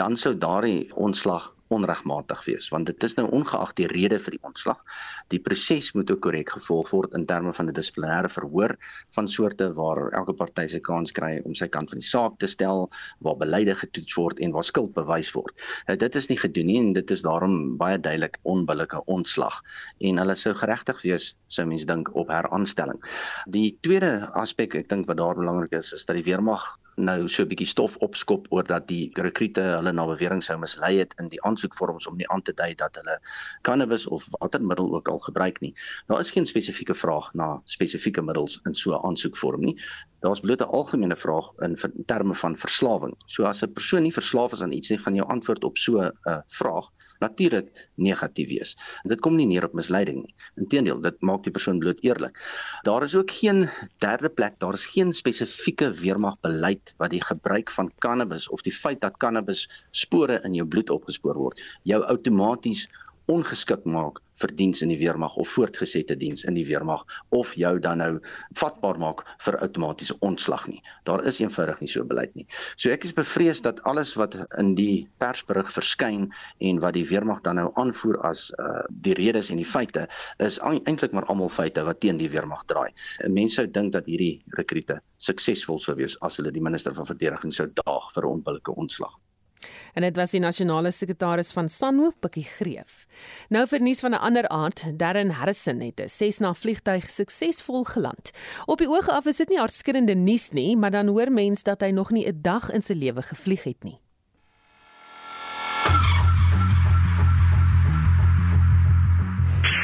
[0.00, 4.42] Dan sou daardie ontslag onregmatig wees want dit is nou ongeag die rede vir die
[4.46, 4.78] ontslag.
[5.32, 8.76] Die proses moet ook korrek gevolg word in terme van 'n dissiplinêre verhoor
[9.16, 12.46] van soorte waar elke party se kans kry om sy kant van die saak te
[12.46, 12.90] stel
[13.20, 15.54] waar beleide getoets word en waar skuld bewys word.
[15.86, 19.62] Nou, dit is nie gedoen nie en dit is daarom baie duidelik onbillike ontslag.
[20.00, 23.00] En hulle sou geregtig wees sou mens dink op heraanstelling.
[23.46, 27.42] Die tweede aspek ek dink wat daar belangrik is is dat die weermag nou so
[27.42, 31.28] 'n bietjie stof opskop oor dat die rekrute hulle na bewering sou mislei het in
[31.28, 33.18] die aansoekvorms om nie aan te dui dat hulle
[33.62, 35.74] cannabis of watter middel ook al gebruik nie.
[36.06, 39.76] Daar is geen spesifieke vraag na spesifieke middels in so 'n aansoekvorm nie.
[40.20, 43.14] Daar's bloot 'n algemene vraag in, in terme van verslawing.
[43.26, 46.00] So as 'n persoon nie verslaaf is aan iets nie, gaan jou antwoord op so
[46.00, 46.90] 'n uh, vraag
[47.20, 48.76] natuurlik negatief wees.
[49.08, 50.34] Dit kom nie neer op misleiding nie.
[50.60, 52.38] Inteendeel, dit maak die persoon bloot eerlik.
[52.88, 53.68] Daar is ook geen
[53.98, 59.00] derde plek, daar is geen spesifieke weermagbeleid wat die gebruik van cannabis of die feit
[59.00, 62.88] dat cannabis spore in jou bloed opgespoor word, jou outomaties
[63.30, 67.04] ongeskik maak vir diens in die weermag of voortgesette diens in die weermag
[67.36, 68.12] of jou dan nou
[68.60, 70.80] vatbaar maak vir outomatiese ontslag nie.
[71.08, 72.46] Daar is eenvoudig nie so beleid nie.
[72.76, 76.30] So ek is bevrees dat alles wat in die persberig verskyn
[76.70, 80.06] en wat die weermag dan nou aanvoer as uh, die redes en die feite
[80.38, 82.90] is eintlik maar almal feite wat teen die weermag draai.
[83.28, 87.52] Mense sou dink dat hierdie rekrute suksesvol sou wees as hulle die minister van verdediging
[87.52, 89.18] sou daag vir 'n onbillike ontslag.
[89.94, 93.06] En dit was die nasionale sekretaris van Sanwo, Pikkie Greef.
[93.48, 98.30] Nou vir nuus van 'n ander aard, Darren Harrison het 'n Cessna vliegtuig suksesvol geland.
[98.66, 101.80] Op die oog af is dit nie hartskreende nuus nie, maar dan hoor mens dat
[101.80, 103.98] hy nog nie 'n dag in sy lewe gevlieg het nie.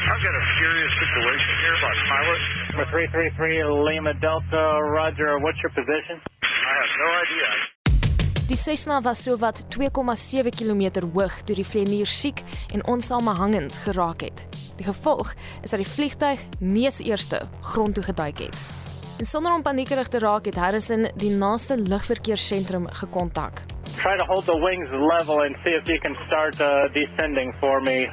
[0.07, 2.41] I've got a serious situation here about pilot.
[2.71, 5.39] Number 333 Lima Delta, Roger.
[5.39, 6.17] What's your position?
[6.41, 7.76] I have no idea.
[8.47, 12.39] Die Cessna was sowat 2,7 km hoog toe die vlieënier siek
[12.71, 14.45] en onsamehangend geraak het.
[14.79, 15.33] Die gevolg
[15.65, 18.55] is dat die vliegtyg nie eens eerste grond toe geduik het.
[19.19, 23.65] En sonder om paniekerig te raak het Harrison die naaste lugverkeerssentrum gekontak.
[23.97, 27.81] Try to hold the wings level and see if you can start uh, descending for
[27.81, 28.07] me.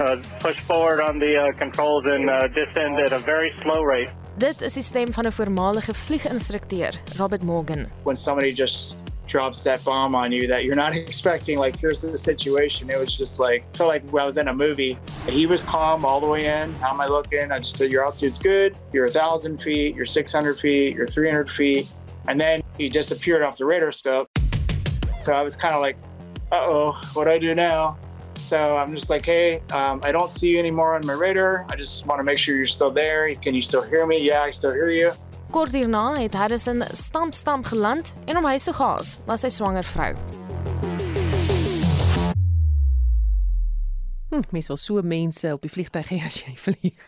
[0.00, 4.08] Uh, push forward on the uh, controls and uh, descend at a very slow rate.
[4.38, 7.88] Dit is die stem van 'n voormalige vlieginstrukteur, Robert Morgan.
[8.04, 11.58] When somebody just drops that bomb on you that you're not expecting.
[11.58, 12.90] Like, here's the situation.
[12.90, 14.98] It was just like, I felt like I was in a movie.
[15.28, 16.74] He was calm all the way in.
[16.76, 17.52] How am I looking?
[17.52, 18.76] I just said, Your altitude's good.
[18.92, 21.88] You're a 1,000 feet, you're 600 feet, you're 300 feet.
[22.26, 24.28] And then he disappeared off the radar scope.
[25.18, 25.96] So I was kind of like,
[26.52, 27.98] uh oh, what do I do now?
[28.38, 31.66] So I'm just like, hey, um, I don't see you anymore on my radar.
[31.70, 33.34] I just want to make sure you're still there.
[33.34, 34.26] Can you still hear me?
[34.26, 35.12] Yeah, I still hear you.
[35.50, 39.84] Kort hierna het Harrison stamp stamp geland en om huis toe gehaas na sy swanger
[39.84, 40.12] vrou.
[44.28, 47.04] Hm, mens wil so mense op die vliegtuig hê as jy vlieg.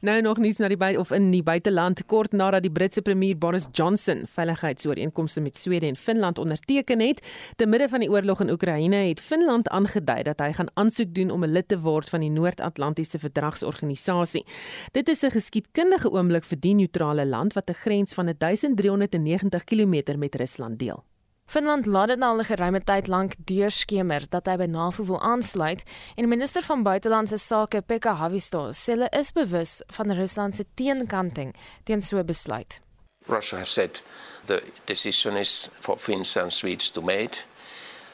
[0.00, 3.36] Nou nog niets na die by of in die buiteland kort nadat die Britse premier
[3.36, 7.20] Boris Johnson veiligheidsooreenkomste met Swede en Finland onderteken het,
[7.60, 11.30] te midde van die oorlog in Oekraïne het Finland aangedui dat hy gaan aansoek doen
[11.30, 14.46] om 'n lid te word van die Noord-Atlantiese Verdragsorganisasie.
[14.92, 20.18] Dit is 'n geskiedkundige oomblik vir die neutrale land wat 'n grens van 1390 km
[20.18, 21.04] met Rusland deel.
[21.46, 25.20] Finland laat dit nou al 'n geruime tyd lank deurskemer dat hy by NAVO wil
[25.20, 25.82] aansluit
[26.16, 31.54] en minister van buitelandse sake Pekka Haavisto sê hulle is bewus van Rusland se teenkanting
[31.84, 32.80] teen so 'n besluit.
[33.26, 34.00] Russia has said
[34.46, 37.44] the decision is for Finns and Swedes to make.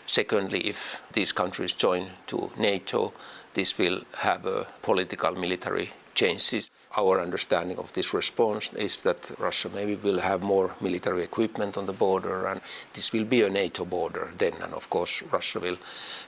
[0.06, 3.12] Secondly, if these countries join to NATO,
[3.52, 6.70] this will have a political military changes.
[6.96, 11.86] Our understanding of this response is that Russia maybe will have more military equipment on
[11.86, 12.60] the border, and
[12.92, 14.54] this will be a NATO border then.
[14.62, 15.78] And of course, Russia will,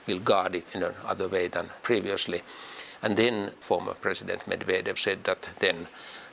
[0.07, 2.41] will guard it in another way than previously.
[3.01, 5.87] And then former President Medvedev said that then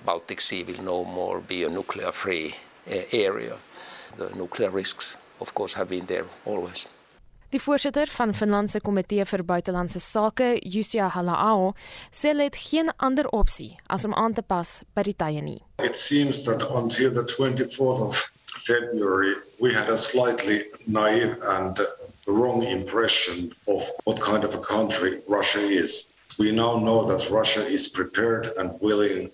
[0.04, 2.54] Baltic Sea will no more be a nuclear-free
[2.86, 3.56] eh, area.
[4.16, 6.86] The nuclear risks, of course, have been there always.
[7.50, 11.72] Die voorsitter van Finland se komitee vir buitelandse sake, Jussi Halla-aho,
[12.14, 15.58] sê hulle het geen ander opsie as om aan te pas by die tye nie.
[15.82, 18.22] It seems that until the 24th of
[18.68, 21.82] February we had a slightly naive and
[22.28, 26.14] wrong impression of what kind of a country Russia is.
[26.38, 29.30] We now know that Russia is prepared and willing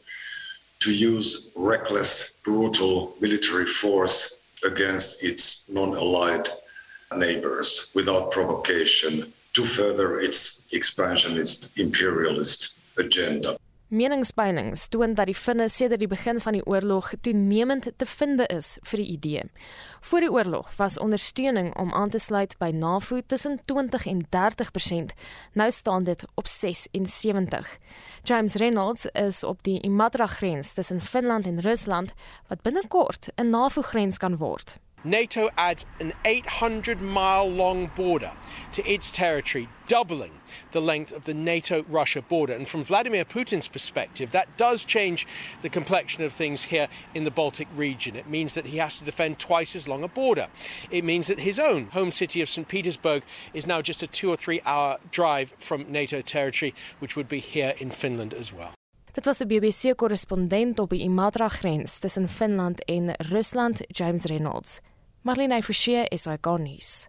[0.79, 6.49] to use reckless, brutal military force against its non-allied
[7.15, 13.57] neighbors without provocation to further its expansionist imperialist agenda.
[13.89, 18.73] Meningspeilings toon dat die finne sedert die begin van die oorlog toenemend te vinde is
[18.83, 19.43] vir die idee.
[20.09, 25.15] Voor die oorlog was ondersteuning om aan te sluit by NAVO tussen 20 en 30%.
[25.55, 27.79] Nou staan dit op 76.
[28.23, 32.13] James Reynolds is op die Imatra-grens tussen Finland en Rusland
[32.49, 34.79] wat binnekort 'n NAVO-grens kan word.
[35.07, 38.33] NATO adds an 800 mile long border
[38.73, 40.33] to its territory, doubling
[40.73, 42.55] the length of the NATO Russia border.
[42.55, 45.25] And from Vladimir Putin's perspective, that does change
[45.63, 48.17] the complexion of things here in the Baltic region.
[48.17, 50.49] It means that he has to defend twice as long a border.
[50.91, 52.67] It means that his own home city of St.
[52.67, 53.23] Petersburg
[53.55, 57.39] is now just a two or three hour drive from NATO territory, which would be
[57.39, 58.73] here in Finland as well.
[59.13, 64.81] Dit was 'n BBC-korrespondent op die Imatra-grens tussen Finland en Rusland, James Reynolds.
[65.27, 67.09] Marlene Forsie is hy garnies.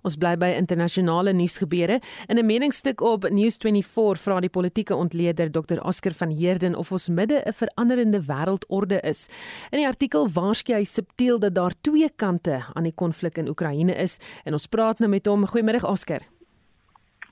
[0.00, 1.98] Ons bly by internasionale nuusgebeure.
[2.32, 7.08] In 'n meningsstuk op News24 vra die politieke ontleder Dr Oscar van Heerden of ons
[7.08, 9.28] midde 'n veranderende wêreldorde is.
[9.70, 13.94] In die artikel waarskei hy subtiel dat daar twee kante aan die konflik in Oekraïne
[13.94, 15.46] is en ons praat nou met hom.
[15.46, 16.20] Goeiemôre Oscar.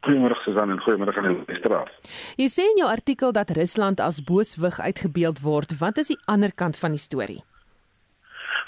[0.03, 1.89] Goeiemôre Susan en goeiemôre aan die straat.
[2.37, 5.79] Jy sê in jou artikel dat Rusland as booswig uitgebeeld word.
[5.79, 7.43] Wat is die ander kant van die storie?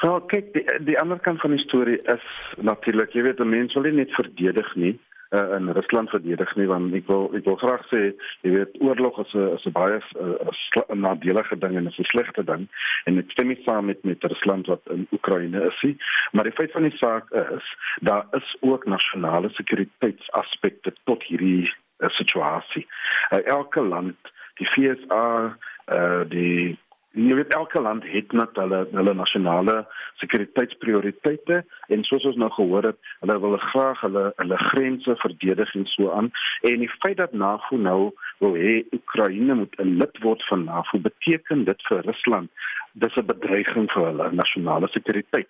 [0.03, 2.25] Ja, kyk, die, die ander kant van die storie is
[2.57, 4.95] natuurlik, jy weet, mense wil nie net verdedig nie
[5.31, 8.01] uh, in Rusland verdedig nie want ek wil ek wil graag sê
[8.47, 12.69] jy weet oorlog is 'n is 'n baie 'n nadelige ding en 'n slegte ding.
[13.05, 15.97] En ek stem nie saam met met Rusland wat in Oekraïne is nie.
[16.33, 17.67] Maar die feit van die saak is
[18.01, 22.87] daar is ook nasionale sekuriteitsaspekte tot hierdie uh, situasie.
[23.31, 24.17] Uh, elke land
[24.57, 25.57] die FSA
[25.93, 26.79] uh, die
[27.17, 29.87] Jy weet elke land het net hulle hulle nasionale
[30.21, 35.87] sekuriteitsprioriteite en soos ons nou gehoor het, hulle wil graag hulle hulle grense verdedig en
[35.95, 36.29] so aan.
[36.69, 38.01] En die feit dat NAVO nou
[38.45, 42.51] wil hê Oekraïne moet 'n lid word van NAVO, beteken dit vir Rusland
[42.93, 45.49] dis 'n bedreiging vir hulle nasionale sekuriteit.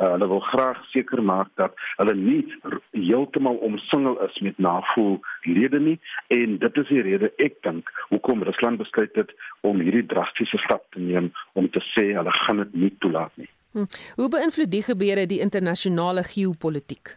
[0.00, 2.42] Uh, hulle wil graag seker maak dat hulle nie
[2.90, 5.98] heeltemal omsingel is met NAVO-lede nie
[6.36, 10.86] en dit is die rede ek dink hoekom Rusland besluit het om hierdie drastiese stap
[10.96, 13.50] te neem om te sê hulle gaan dit nie toelaat nie.
[13.72, 13.88] Hm.
[14.16, 17.16] Hoe beïnvloed die gebeure die internasionale geopolitiek?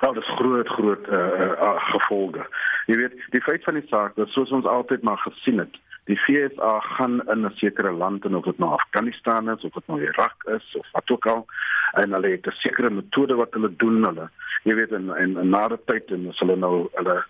[0.00, 1.18] Oh, dit is groot groot uh,
[1.56, 2.46] uh, gevolge.
[2.86, 5.76] Jy weet, die feit van die saak, dat soos ons altyd maar gesien het,
[6.06, 9.86] die FSA gaan in 'n sekere land en of dit nou Afghanistan is of dit
[9.86, 11.46] nou Irak is of wat ook al
[11.92, 14.30] en hulle het 'n sekere metode wat hulle doen hulle
[14.62, 17.24] jy weet en en, en na die tyd en as hulle nou hulle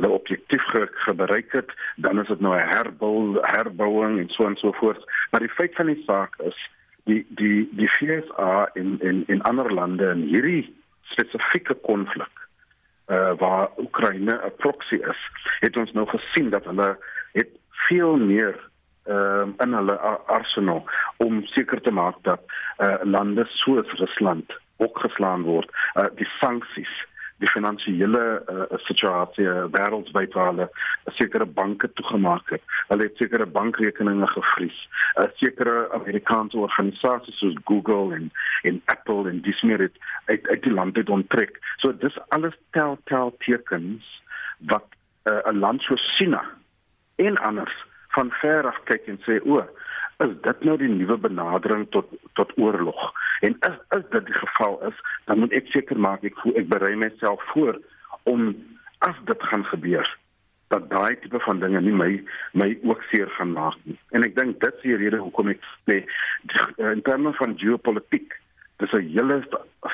[0.00, 4.56] hulle objektief ge, gebereik het dan is dit nou 'n herbou herbouing en so en
[4.56, 5.04] so voort.
[5.30, 6.58] Maar die feit van die saak is
[7.04, 12.34] die die die FSA in in in ander lande en hierdie spesifieke konflik
[13.06, 15.20] uh, waar Oekraïne 'n proxy is
[15.60, 16.98] het ons nou gesien dat hulle
[17.32, 17.50] het
[17.88, 18.68] veel meer
[19.04, 20.84] ehm uh, in hulle arsenal
[21.16, 22.40] om seker te maak dat
[22.76, 25.70] eh uh, lande soos Rusland ook geslaan word.
[25.94, 26.92] Eh uh, die sanksies,
[27.36, 30.68] die finansiële uh, situasie wêreldwyd waar hulle
[31.16, 32.62] sekere banke toegemaak het.
[32.88, 34.88] Hulle het sekere bankrekeninge gevries.
[35.16, 38.30] Uh, sekere Amerikaanse organisasies soos Google en
[38.62, 41.58] en Apple en Disney het uit, uit die land het onttrek.
[41.76, 44.22] So dis alles tel tel tekens
[44.58, 44.86] wat
[45.22, 46.59] eh, 'n uh, land soos China
[47.26, 47.76] en anders
[48.16, 49.60] van ver af kyk en sê o,
[50.24, 52.08] is dit nou die nuwe benadering tot
[52.38, 53.10] tot oorlog?
[53.46, 56.96] En is is dit die geval is, dan moet ek seker maak ek ek berei
[56.96, 57.78] myself voor
[58.28, 58.50] om
[59.06, 60.08] as dit gaan gebeur
[60.70, 62.10] dat daai tipe van dinge nie my
[62.52, 63.96] my ook seer gaan maak nie.
[64.14, 66.02] En ek dink dit is die rede hoekom ek sê
[66.92, 68.36] in terme van geopolitiek
[68.80, 69.40] dis 'n hele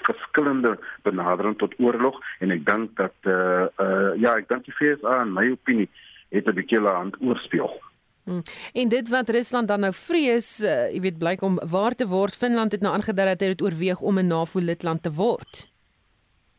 [0.08, 4.76] verskillende benadering tot oorlog en ek dink dat eh uh, uh, ja, ek dink die
[4.78, 5.88] FSA in my opinie
[6.28, 7.80] het 'n bietjie hulle hand oorspeel.
[8.26, 8.42] Hmm.
[8.72, 12.36] En dit wat Rusland dan nou vrees, uh, jy weet blyk om waar te word.
[12.36, 15.70] Finland het nou aangedui dat hy dit oorweeg om 'n NAVO lidland te word.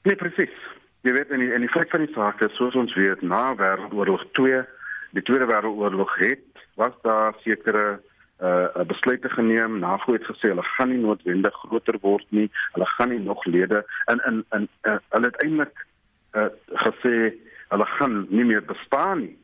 [0.03, 0.55] Nee, presies.
[1.01, 3.55] Jy weet en die, en die feit van die saak is soos ons weet na
[3.55, 4.63] Wêreldoorlog 2,
[5.11, 7.99] die Tweede Wêreldoorlog het was daar sekere
[8.41, 9.79] uh besluite geneem.
[9.79, 12.51] NAVO het gesê hulle gaan nie noodwendig groter word nie.
[12.71, 15.85] Hulle gaan nie nog lede in in in uh, hulle het eintlik
[16.31, 16.47] uh
[16.85, 17.33] gesê
[17.67, 19.37] hulle gaan nie meer bestaan nie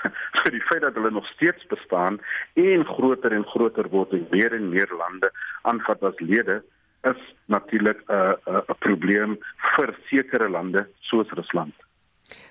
[0.38, 2.20] so die feit dat hulle nog steeds bestaan
[2.54, 5.30] en groter en groter word en meer en meer lande
[5.62, 6.62] aanvat as lede
[7.10, 9.38] is natuurlik 'n uh, 'n uh, 'n probleem
[9.76, 11.74] vir sekere lande soos Rusland.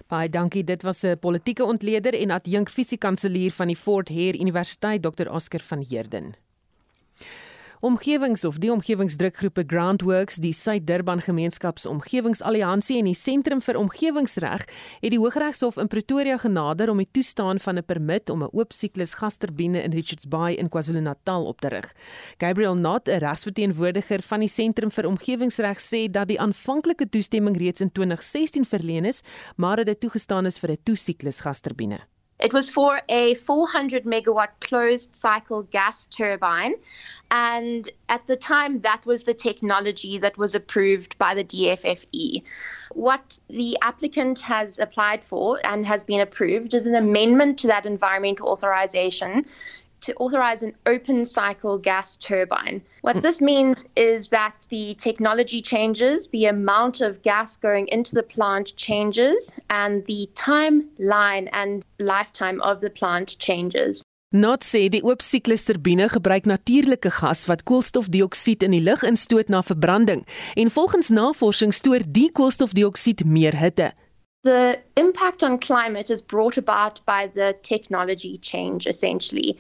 [0.08, 0.64] Baie dankie.
[0.64, 5.28] Dit was 'n politieke ontleder en adjunk fisiekanselier van die Fort Hare Universiteit, Dr.
[5.30, 6.34] Oscar van Heerden.
[7.82, 14.68] Omgewings of die omgewingsdrukgroepe Groundworks, die Suid-Durban Gemeenskapsomgewingsalliansie en die Sentrum vir Omgewingsreg
[15.02, 18.72] het die Hooggeregshof in Pretoria genader om die toestaan van 'n permit om 'n oop
[18.74, 21.92] siklus gasturbine in Richards Bay in KwaZulu-Natal op te rig.
[22.38, 27.82] Gabriel Nott, 'n regsverteenwoordiger van die Sentrum vir Omgewingsreg, sê dat die aanvanklike toestemming reeds
[27.82, 29.22] in 2016 verleen is,
[29.56, 32.00] maar dat dit toegestaan is vir 'n toesiklus gasturbine.
[32.42, 36.74] It was for a 400 megawatt closed cycle gas turbine.
[37.30, 42.44] And at the time, that was the technology that was approved by the DFFE.
[42.92, 47.86] What the applicant has applied for and has been approved is an amendment to that
[47.86, 49.46] environmental authorization
[50.02, 52.82] to authorize an open cycle gas turbine.
[53.02, 58.24] What this means is that the technology changes, the amount of gas going into the
[58.24, 64.04] plant changes, and the timeline and lifetime of the plant changes.
[64.34, 69.50] Not sê die oop siklus turbine gebruik natuurlike gas wat koolstofdioksied in die lug instoot
[69.52, 70.24] na verbranding
[70.56, 73.92] en volgens navorsing stoor die koolstofdioksied meer hitte.
[74.44, 79.58] The impact on climate is brought about by the technology change essentially.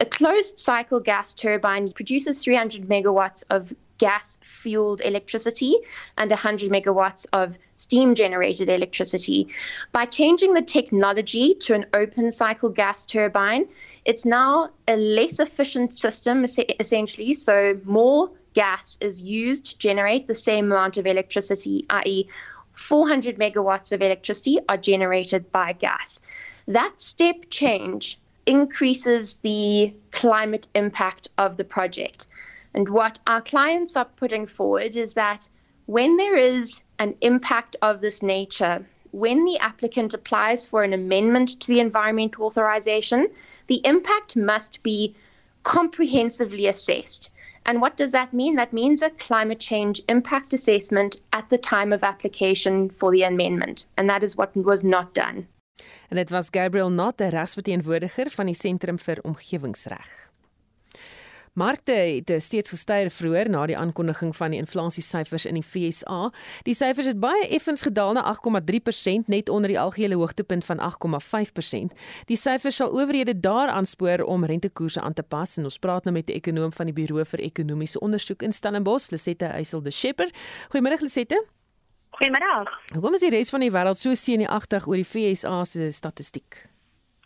[0.00, 5.76] A closed cycle gas turbine produces 300 megawatts of gas fueled electricity
[6.18, 9.46] and 100 megawatts of steam generated electricity.
[9.92, 13.66] By changing the technology to an open cycle gas turbine,
[14.04, 16.44] it's now a less efficient system
[16.80, 22.28] essentially, so more gas is used to generate the same amount of electricity, i.e.,
[22.72, 26.20] 400 megawatts of electricity are generated by gas.
[26.66, 32.26] That step change increases the climate impact of the project.
[32.74, 35.48] And what our clients are putting forward is that
[35.86, 41.60] when there is an impact of this nature, when the applicant applies for an amendment
[41.60, 43.28] to the environmental authorization,
[43.68, 45.14] the impact must be
[45.62, 47.30] comprehensively assessed.
[47.66, 48.56] And what does that mean?
[48.56, 53.86] That means a climate change impact assessment at the time of application for the amendment.
[53.96, 55.46] And that is what was not done.
[56.08, 60.32] En dit was Gabriel Nott, 'n regsverteenwoordiger van die Sentrum vir Omgewingsreg.
[61.54, 66.32] Markte het steeds gestyg vroeër na die aankondiging van die inflasiesyfers in die FSA.
[66.66, 71.94] Die syfers het baie effens gedaal na 8,3% net onder die algehele hoogtepunt van 8,5%.
[72.26, 76.14] Die syfers sal owerhede daar aanspoor om rentekoerse aan te pas en ons praat nou
[76.14, 80.30] met 'n ekonom van die Buro vir Ekonomiese Onderzoek in Stellenbosch, Lisette Eysel de Schepper.
[80.68, 81.53] Goeiemôre Lisette.
[82.14, 82.68] Goeiemiddag.
[82.92, 86.60] Hoekom is die res van die wêreld so senuagtig oor die FSA se statistiek?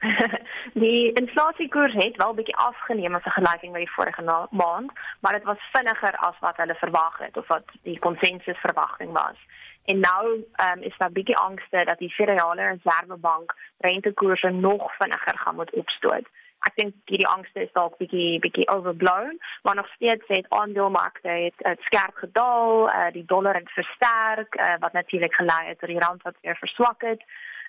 [0.84, 5.68] die inflasiekoers het wel bietjie afgeneem in vergelyking met die vorige maand, maar dit was
[5.74, 9.36] vinniger as wat hulle verwag het of wat die konsensus verwagting was.
[9.84, 10.24] En nou
[10.68, 16.32] um, is daar bietjie angste dat die Federale Reservebank rentekoerse nog vinniger gaan moet opstoot
[16.68, 21.66] ek dink hierdie angste is dalk bietjie bietjie overblown, maar nog steeds het aandelemarkte het,
[21.70, 26.02] het skerp gedaal, uh, die dollar het versterk, uh, wat natuurlik gelei het tot die
[26.06, 27.22] rand wat weer verswak het.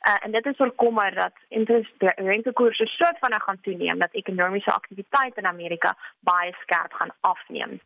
[0.07, 1.35] Uh, en dit is voorkomer dat
[2.15, 7.79] rentekoerse so vinnig gaan toeneem dat ekonomiese aktiwiteit in Amerika baie skerp gaan afneem.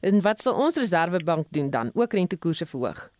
[0.00, 1.90] En wat sal ons Reservebank doen dan?
[1.94, 3.10] Ook rentekoerse verhoog?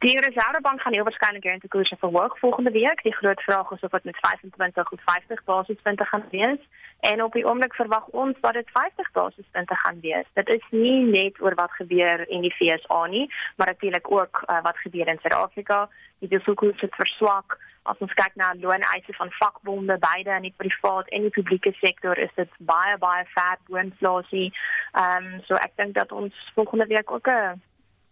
[0.00, 3.02] Die Reservebank gaan heel waarskynlik rentekoerse verhoog volgende week.
[3.02, 6.58] Die groot vraag is of dit met 25 of 50 basispunte gaan wees.
[7.00, 10.24] En op die oomblik verwag ons dat dit 50 basispunte gaan wees.
[10.32, 14.62] Dit is nie net oor wat gebeur in die FSA nie, maar natuurlik ook uh,
[14.62, 15.88] wat gebeur in Suid-Afrika.
[16.18, 17.58] Die besoekers het verswak.
[17.82, 22.18] As ons kyk na looneise van vakbonde beide in die privaat en die publieke sektor,
[22.18, 24.48] is dit baie baie ver bo inflasie.
[24.92, 27.60] Ehm um, so ek dink dat ons volgende week ook 'n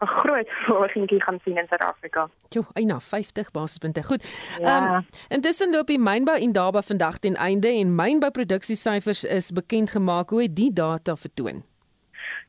[0.01, 2.29] 'n groot verhoging gaan sien in Suid-Afrika.
[2.49, 4.03] Jo, eina 50 basispunte.
[4.03, 4.25] Goed.
[4.59, 4.97] Ehm ja.
[4.97, 10.31] um, intussen loop die mynbou in Daba vandag ten einde en mynbouproduksiesyfers is bekend gemaak.
[10.31, 11.65] Hoe het die data vertoon?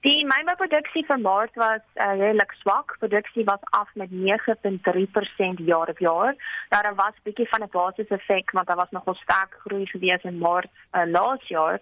[0.07, 2.93] Die mynbouproduksie vir Maart was uh, redelik swak.
[3.01, 6.35] Produksie was af met 9.3% jaar op jaar.
[6.69, 10.23] Nou, daar was 'n bietjie van 'n basiseffek want daar was nogal sterk groei gewees
[10.23, 11.79] in Maart uh, laas jaar.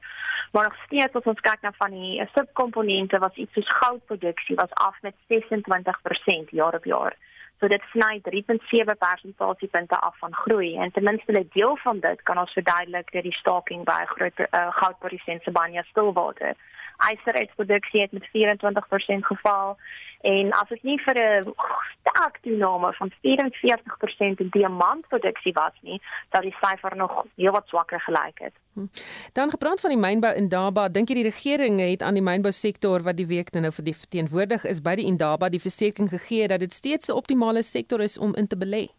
[0.51, 4.55] Maar nog steeds as ons kyk na van die uh, subkomponente was iets soos goudproduksie
[4.55, 7.15] was af met 26% jaar op jaar.
[7.59, 12.21] So dit sny 3.7 persentasiepunte af van groei en ten minste 'n deel van dit
[12.21, 16.55] kan ons verduidelik deur die staking by groot uh, goudprodusent Sibanye Stillwater
[16.97, 19.77] ysterheidsproduksie het met 24% geval
[20.21, 21.53] en as dit nie vir 'n
[21.99, 28.39] sterk toename van 44% in diamantproduksie was nie, sou die syfer nog heelwat swakker gelyk
[28.39, 28.53] het.
[28.73, 28.85] Hm.
[29.33, 33.01] Dan gebrand van die mynbou in Daba, dink jy die regering het aan die mynbousektor
[33.01, 36.59] wat die week nou vir die verteenwoordig is by die Indaba die versekering gegee dat
[36.59, 38.89] dit steeds 'n optimale sektor is om in te belê?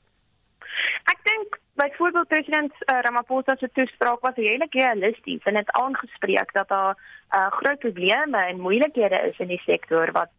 [1.05, 6.68] Ek dink Byvoorbeeld president uh, Ramaphosa se toespraak was redelik realisties en het aangespreek dat
[6.68, 6.97] daar
[7.31, 10.31] uh, groot probleme en moeilikhede is in die sektor wat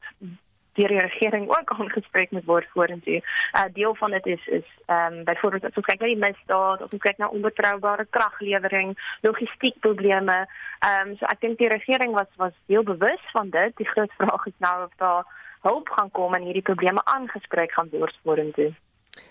[0.74, 3.22] deur die regering ook aangespreek moet word vorentoe.
[3.22, 3.24] 'n
[3.58, 6.82] uh, Deel van dit is is ehm um, byvoorbeeld as ons kyk na die misdaad,
[6.82, 10.38] of ons kyk na onbetroubare kraglewering, logistiek probleme.
[10.80, 13.78] Ehm um, so ek dink die regering was was heel bewus van dit.
[13.78, 15.24] Die groot vraag is nou of daar
[15.62, 18.72] hulp gaan kom en hierdie probleme aangespreek gaan word vorentoe.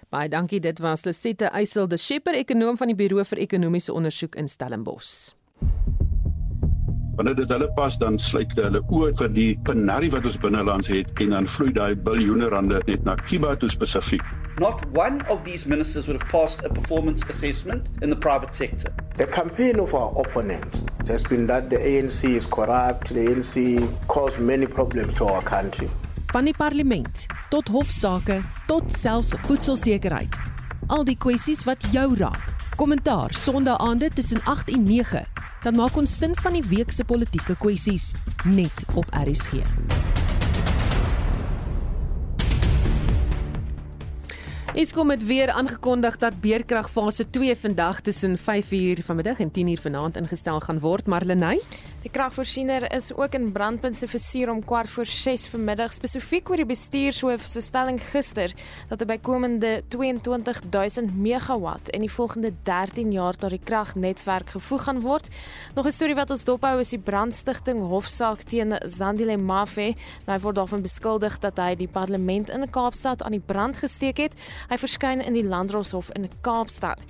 [0.09, 0.61] Baie dankie.
[0.61, 5.35] Dit was Lesette Eysel, die Shepherd ekonom van die Buro vir Ekonomiese Ondersoek in Stellenbosch.
[7.19, 11.13] Wanneer dit hulle pas dan sluit hulle oë vir die penarie wat ons binnelands het
[11.21, 14.25] en dan vloei daai biljoene rande net na Kiba toe spesifiek.
[14.59, 18.95] Not one of these ministers would have passed a performance assessment in the private sector.
[19.19, 24.41] The campaign of our opponents has been that the ANC is corrupt, the ANC caused
[24.41, 25.91] many problems to our country.
[26.29, 30.35] Van die parlement tot hofsaake tot selfs voedselsekerheid.
[30.93, 32.51] Al die kwessies wat jou raak.
[32.76, 35.24] Kommentaar Sondae tussen 8 en 9
[35.64, 38.12] dan maak ons sin van die week se politieke kwessies
[38.45, 39.64] net op RSG.
[44.79, 50.20] Eskom het weer aangekondig dat beerkrag fase 2 vandag tussen 5uur vanmiddag en 10uur vanaand
[50.20, 51.59] ingestel gaan word, maar Lenay
[52.09, 56.57] Die kragvoorsiener is ook in brandpunt se versuur om kwart voor 6 vanmiddag spesifiek oor
[56.57, 58.55] die bestuurshoof se stelling gister
[58.89, 65.01] dat 'n bykomende 22000 megawatt in die volgende 13 jaar tot die kragnetwerk gevoeg gaan
[65.01, 65.29] word.
[65.75, 69.95] Nog 'n storie wat ons dophou is die brandstigting hofsaak teen Zandile Mafe.
[70.27, 74.35] Hy word daarvan beskuldig dat hy die parlement in Kaapstad aan die brand gesteek het.
[74.69, 77.01] Hy verskyn in die Landdroshof in Kaapstad.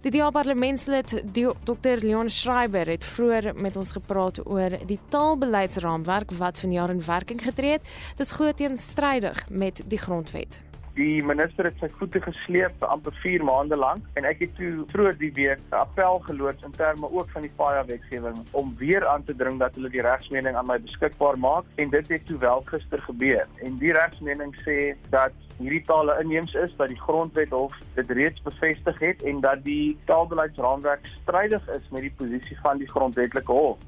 [0.00, 6.58] Die DA parlementslid Dr Leon Schreiber het vroeër met ons gepraat oor die taalbeleidsraamwerk wat
[6.58, 7.92] vanjaar in werking getree het.
[8.16, 10.62] Dit is glo teenstrydig met die grondwet.
[10.98, 15.18] Die minister het sy voete gesleep amper 4 maande lank en ek het toe vroeër
[15.20, 19.24] die week 'n appel geloods in terme ook van die FAIA wetgewing om weer aan
[19.24, 22.62] te dring dat hulle die regsmening aan my beskikbaar maak en dit het toe wel
[22.66, 23.46] gister gebeur.
[23.62, 28.42] En die regsmening sê dat hierdie tale inheems is dat die grondwet hof dit reeds
[28.42, 33.78] bevestig het en dat die taalbeleidsraamwerk strydig is met die posisie van die grondwetlike hof.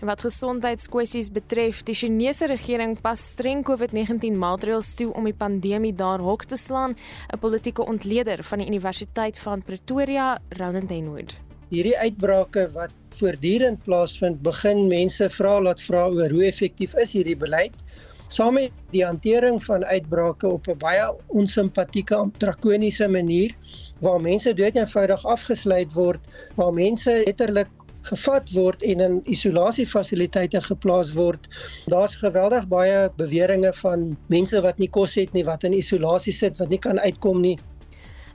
[0.00, 5.94] En wat gesondheidskwessies betref, die Chinese regering pas streng COVID-19 maatreëls toe om die pandemie
[5.96, 6.96] daar hok te slaan,
[7.32, 11.36] 'n politieke ontleder van die Universiteit van Pretoria, Roland Denwood.
[11.68, 17.36] Hierdie uitbrake wat voortdurend plaasvind, begin mense vra laat vra oor hoe effektief is hierdie
[17.36, 17.74] beleid
[18.28, 23.54] saam met die hantering van uitbrake op 'n baie onsimpatieke drakoniese manier
[24.00, 26.20] waar mense doeteenvoudig afgesluit word,
[26.54, 27.68] waar mense letterlik
[28.10, 31.48] gevat word en in isolasiefasiliteite geplaas word.
[31.86, 36.58] Daar's geweldig baie beweringe van mense wat nie kos het nie, wat in isolasie sit,
[36.58, 37.58] wat nie kan uitkom nie.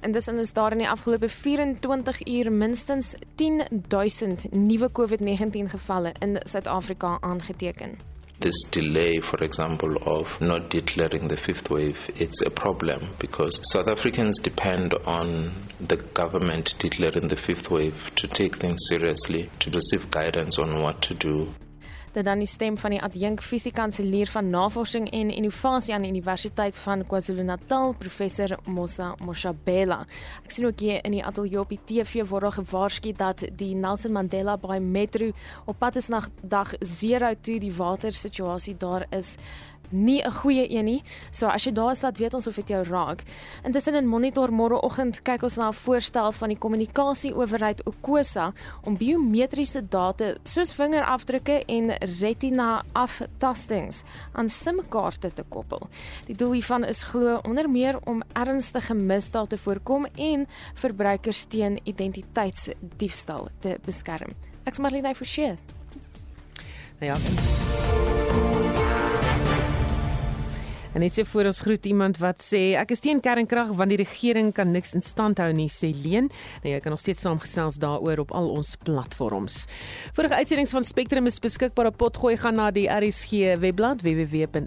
[0.01, 6.38] En dis is daar in die afgelope 24 uur minstens 10000 nuwe COVID-19 gevalle in
[6.43, 8.11] Suid-Afrika aangeteken.
[8.41, 13.87] This delay, for example, of not declaring the fifth wave, it's a problem because South
[13.87, 20.09] Africans depend on the government declaring the fifth wave to take things seriously, to receive
[20.09, 21.53] guidance on what to do.
[22.12, 26.76] Dit dan die stem van die adjunk fisiekanselier van navorsing en innovasie aan die Universiteit
[26.76, 30.01] van KwaZulu-Natal, professor Mosa Moshabela.
[30.43, 33.72] Ek sien ook hier in die ateljee op die TV word daar gewaarsku dat die
[33.80, 35.32] Nelson Mandela Bay Metro
[35.66, 39.38] op pad is na dag 0 toe die watersituasie daar is
[39.91, 41.03] nie 'n goeie een nie.
[41.31, 43.23] So as jy daar is, laat weet ons of dit jou raak.
[43.63, 49.87] Intussen in Monitor môreoggend kyk ons na 'n voorstel van die kommunikasieowerheid Okosa om biometriese
[49.87, 55.87] data soos vingerafdrukke en retina aftastings aan SIM-kaarte te koppel.
[56.25, 61.79] Die doel hiervan is glo onder meer om ernstige misdade te voorkom en verbruikers teen
[61.83, 64.35] identiteitsdiefstal te beskerm.
[64.63, 65.57] Ek's Marlene Forsie.
[66.99, 67.15] Ja.
[70.93, 73.99] En net so voor ons groet iemand wat sê ek is teen kernkrag want die
[74.01, 76.27] regering kan niks in stand hou nie sê Leen.
[76.65, 79.55] Nou jy kan nog steeds saamgesels daaroor op al ons platforms.
[80.17, 83.31] Vorige uitsendings van Spectrum is beskikbaar op potgooi gaan na die RSG
[83.63, 84.59] webblad www.rsg.co.za.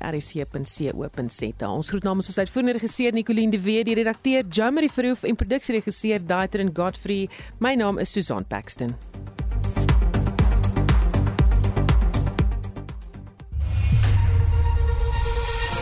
[1.68, 6.24] Ons groet namens ons uitvoerende regisseur Nicoline de Wet, die redakteur Jamie Verhoef en produksieregisseur
[6.24, 7.28] Daitrin Godfrey.
[7.60, 8.96] My naam is Susan Paxton.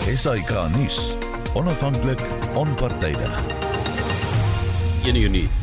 [0.03, 1.15] SAK nuus.
[1.55, 2.21] Onafhanklik,
[2.55, 3.19] onpartydig.
[5.05, 5.62] 1 Junie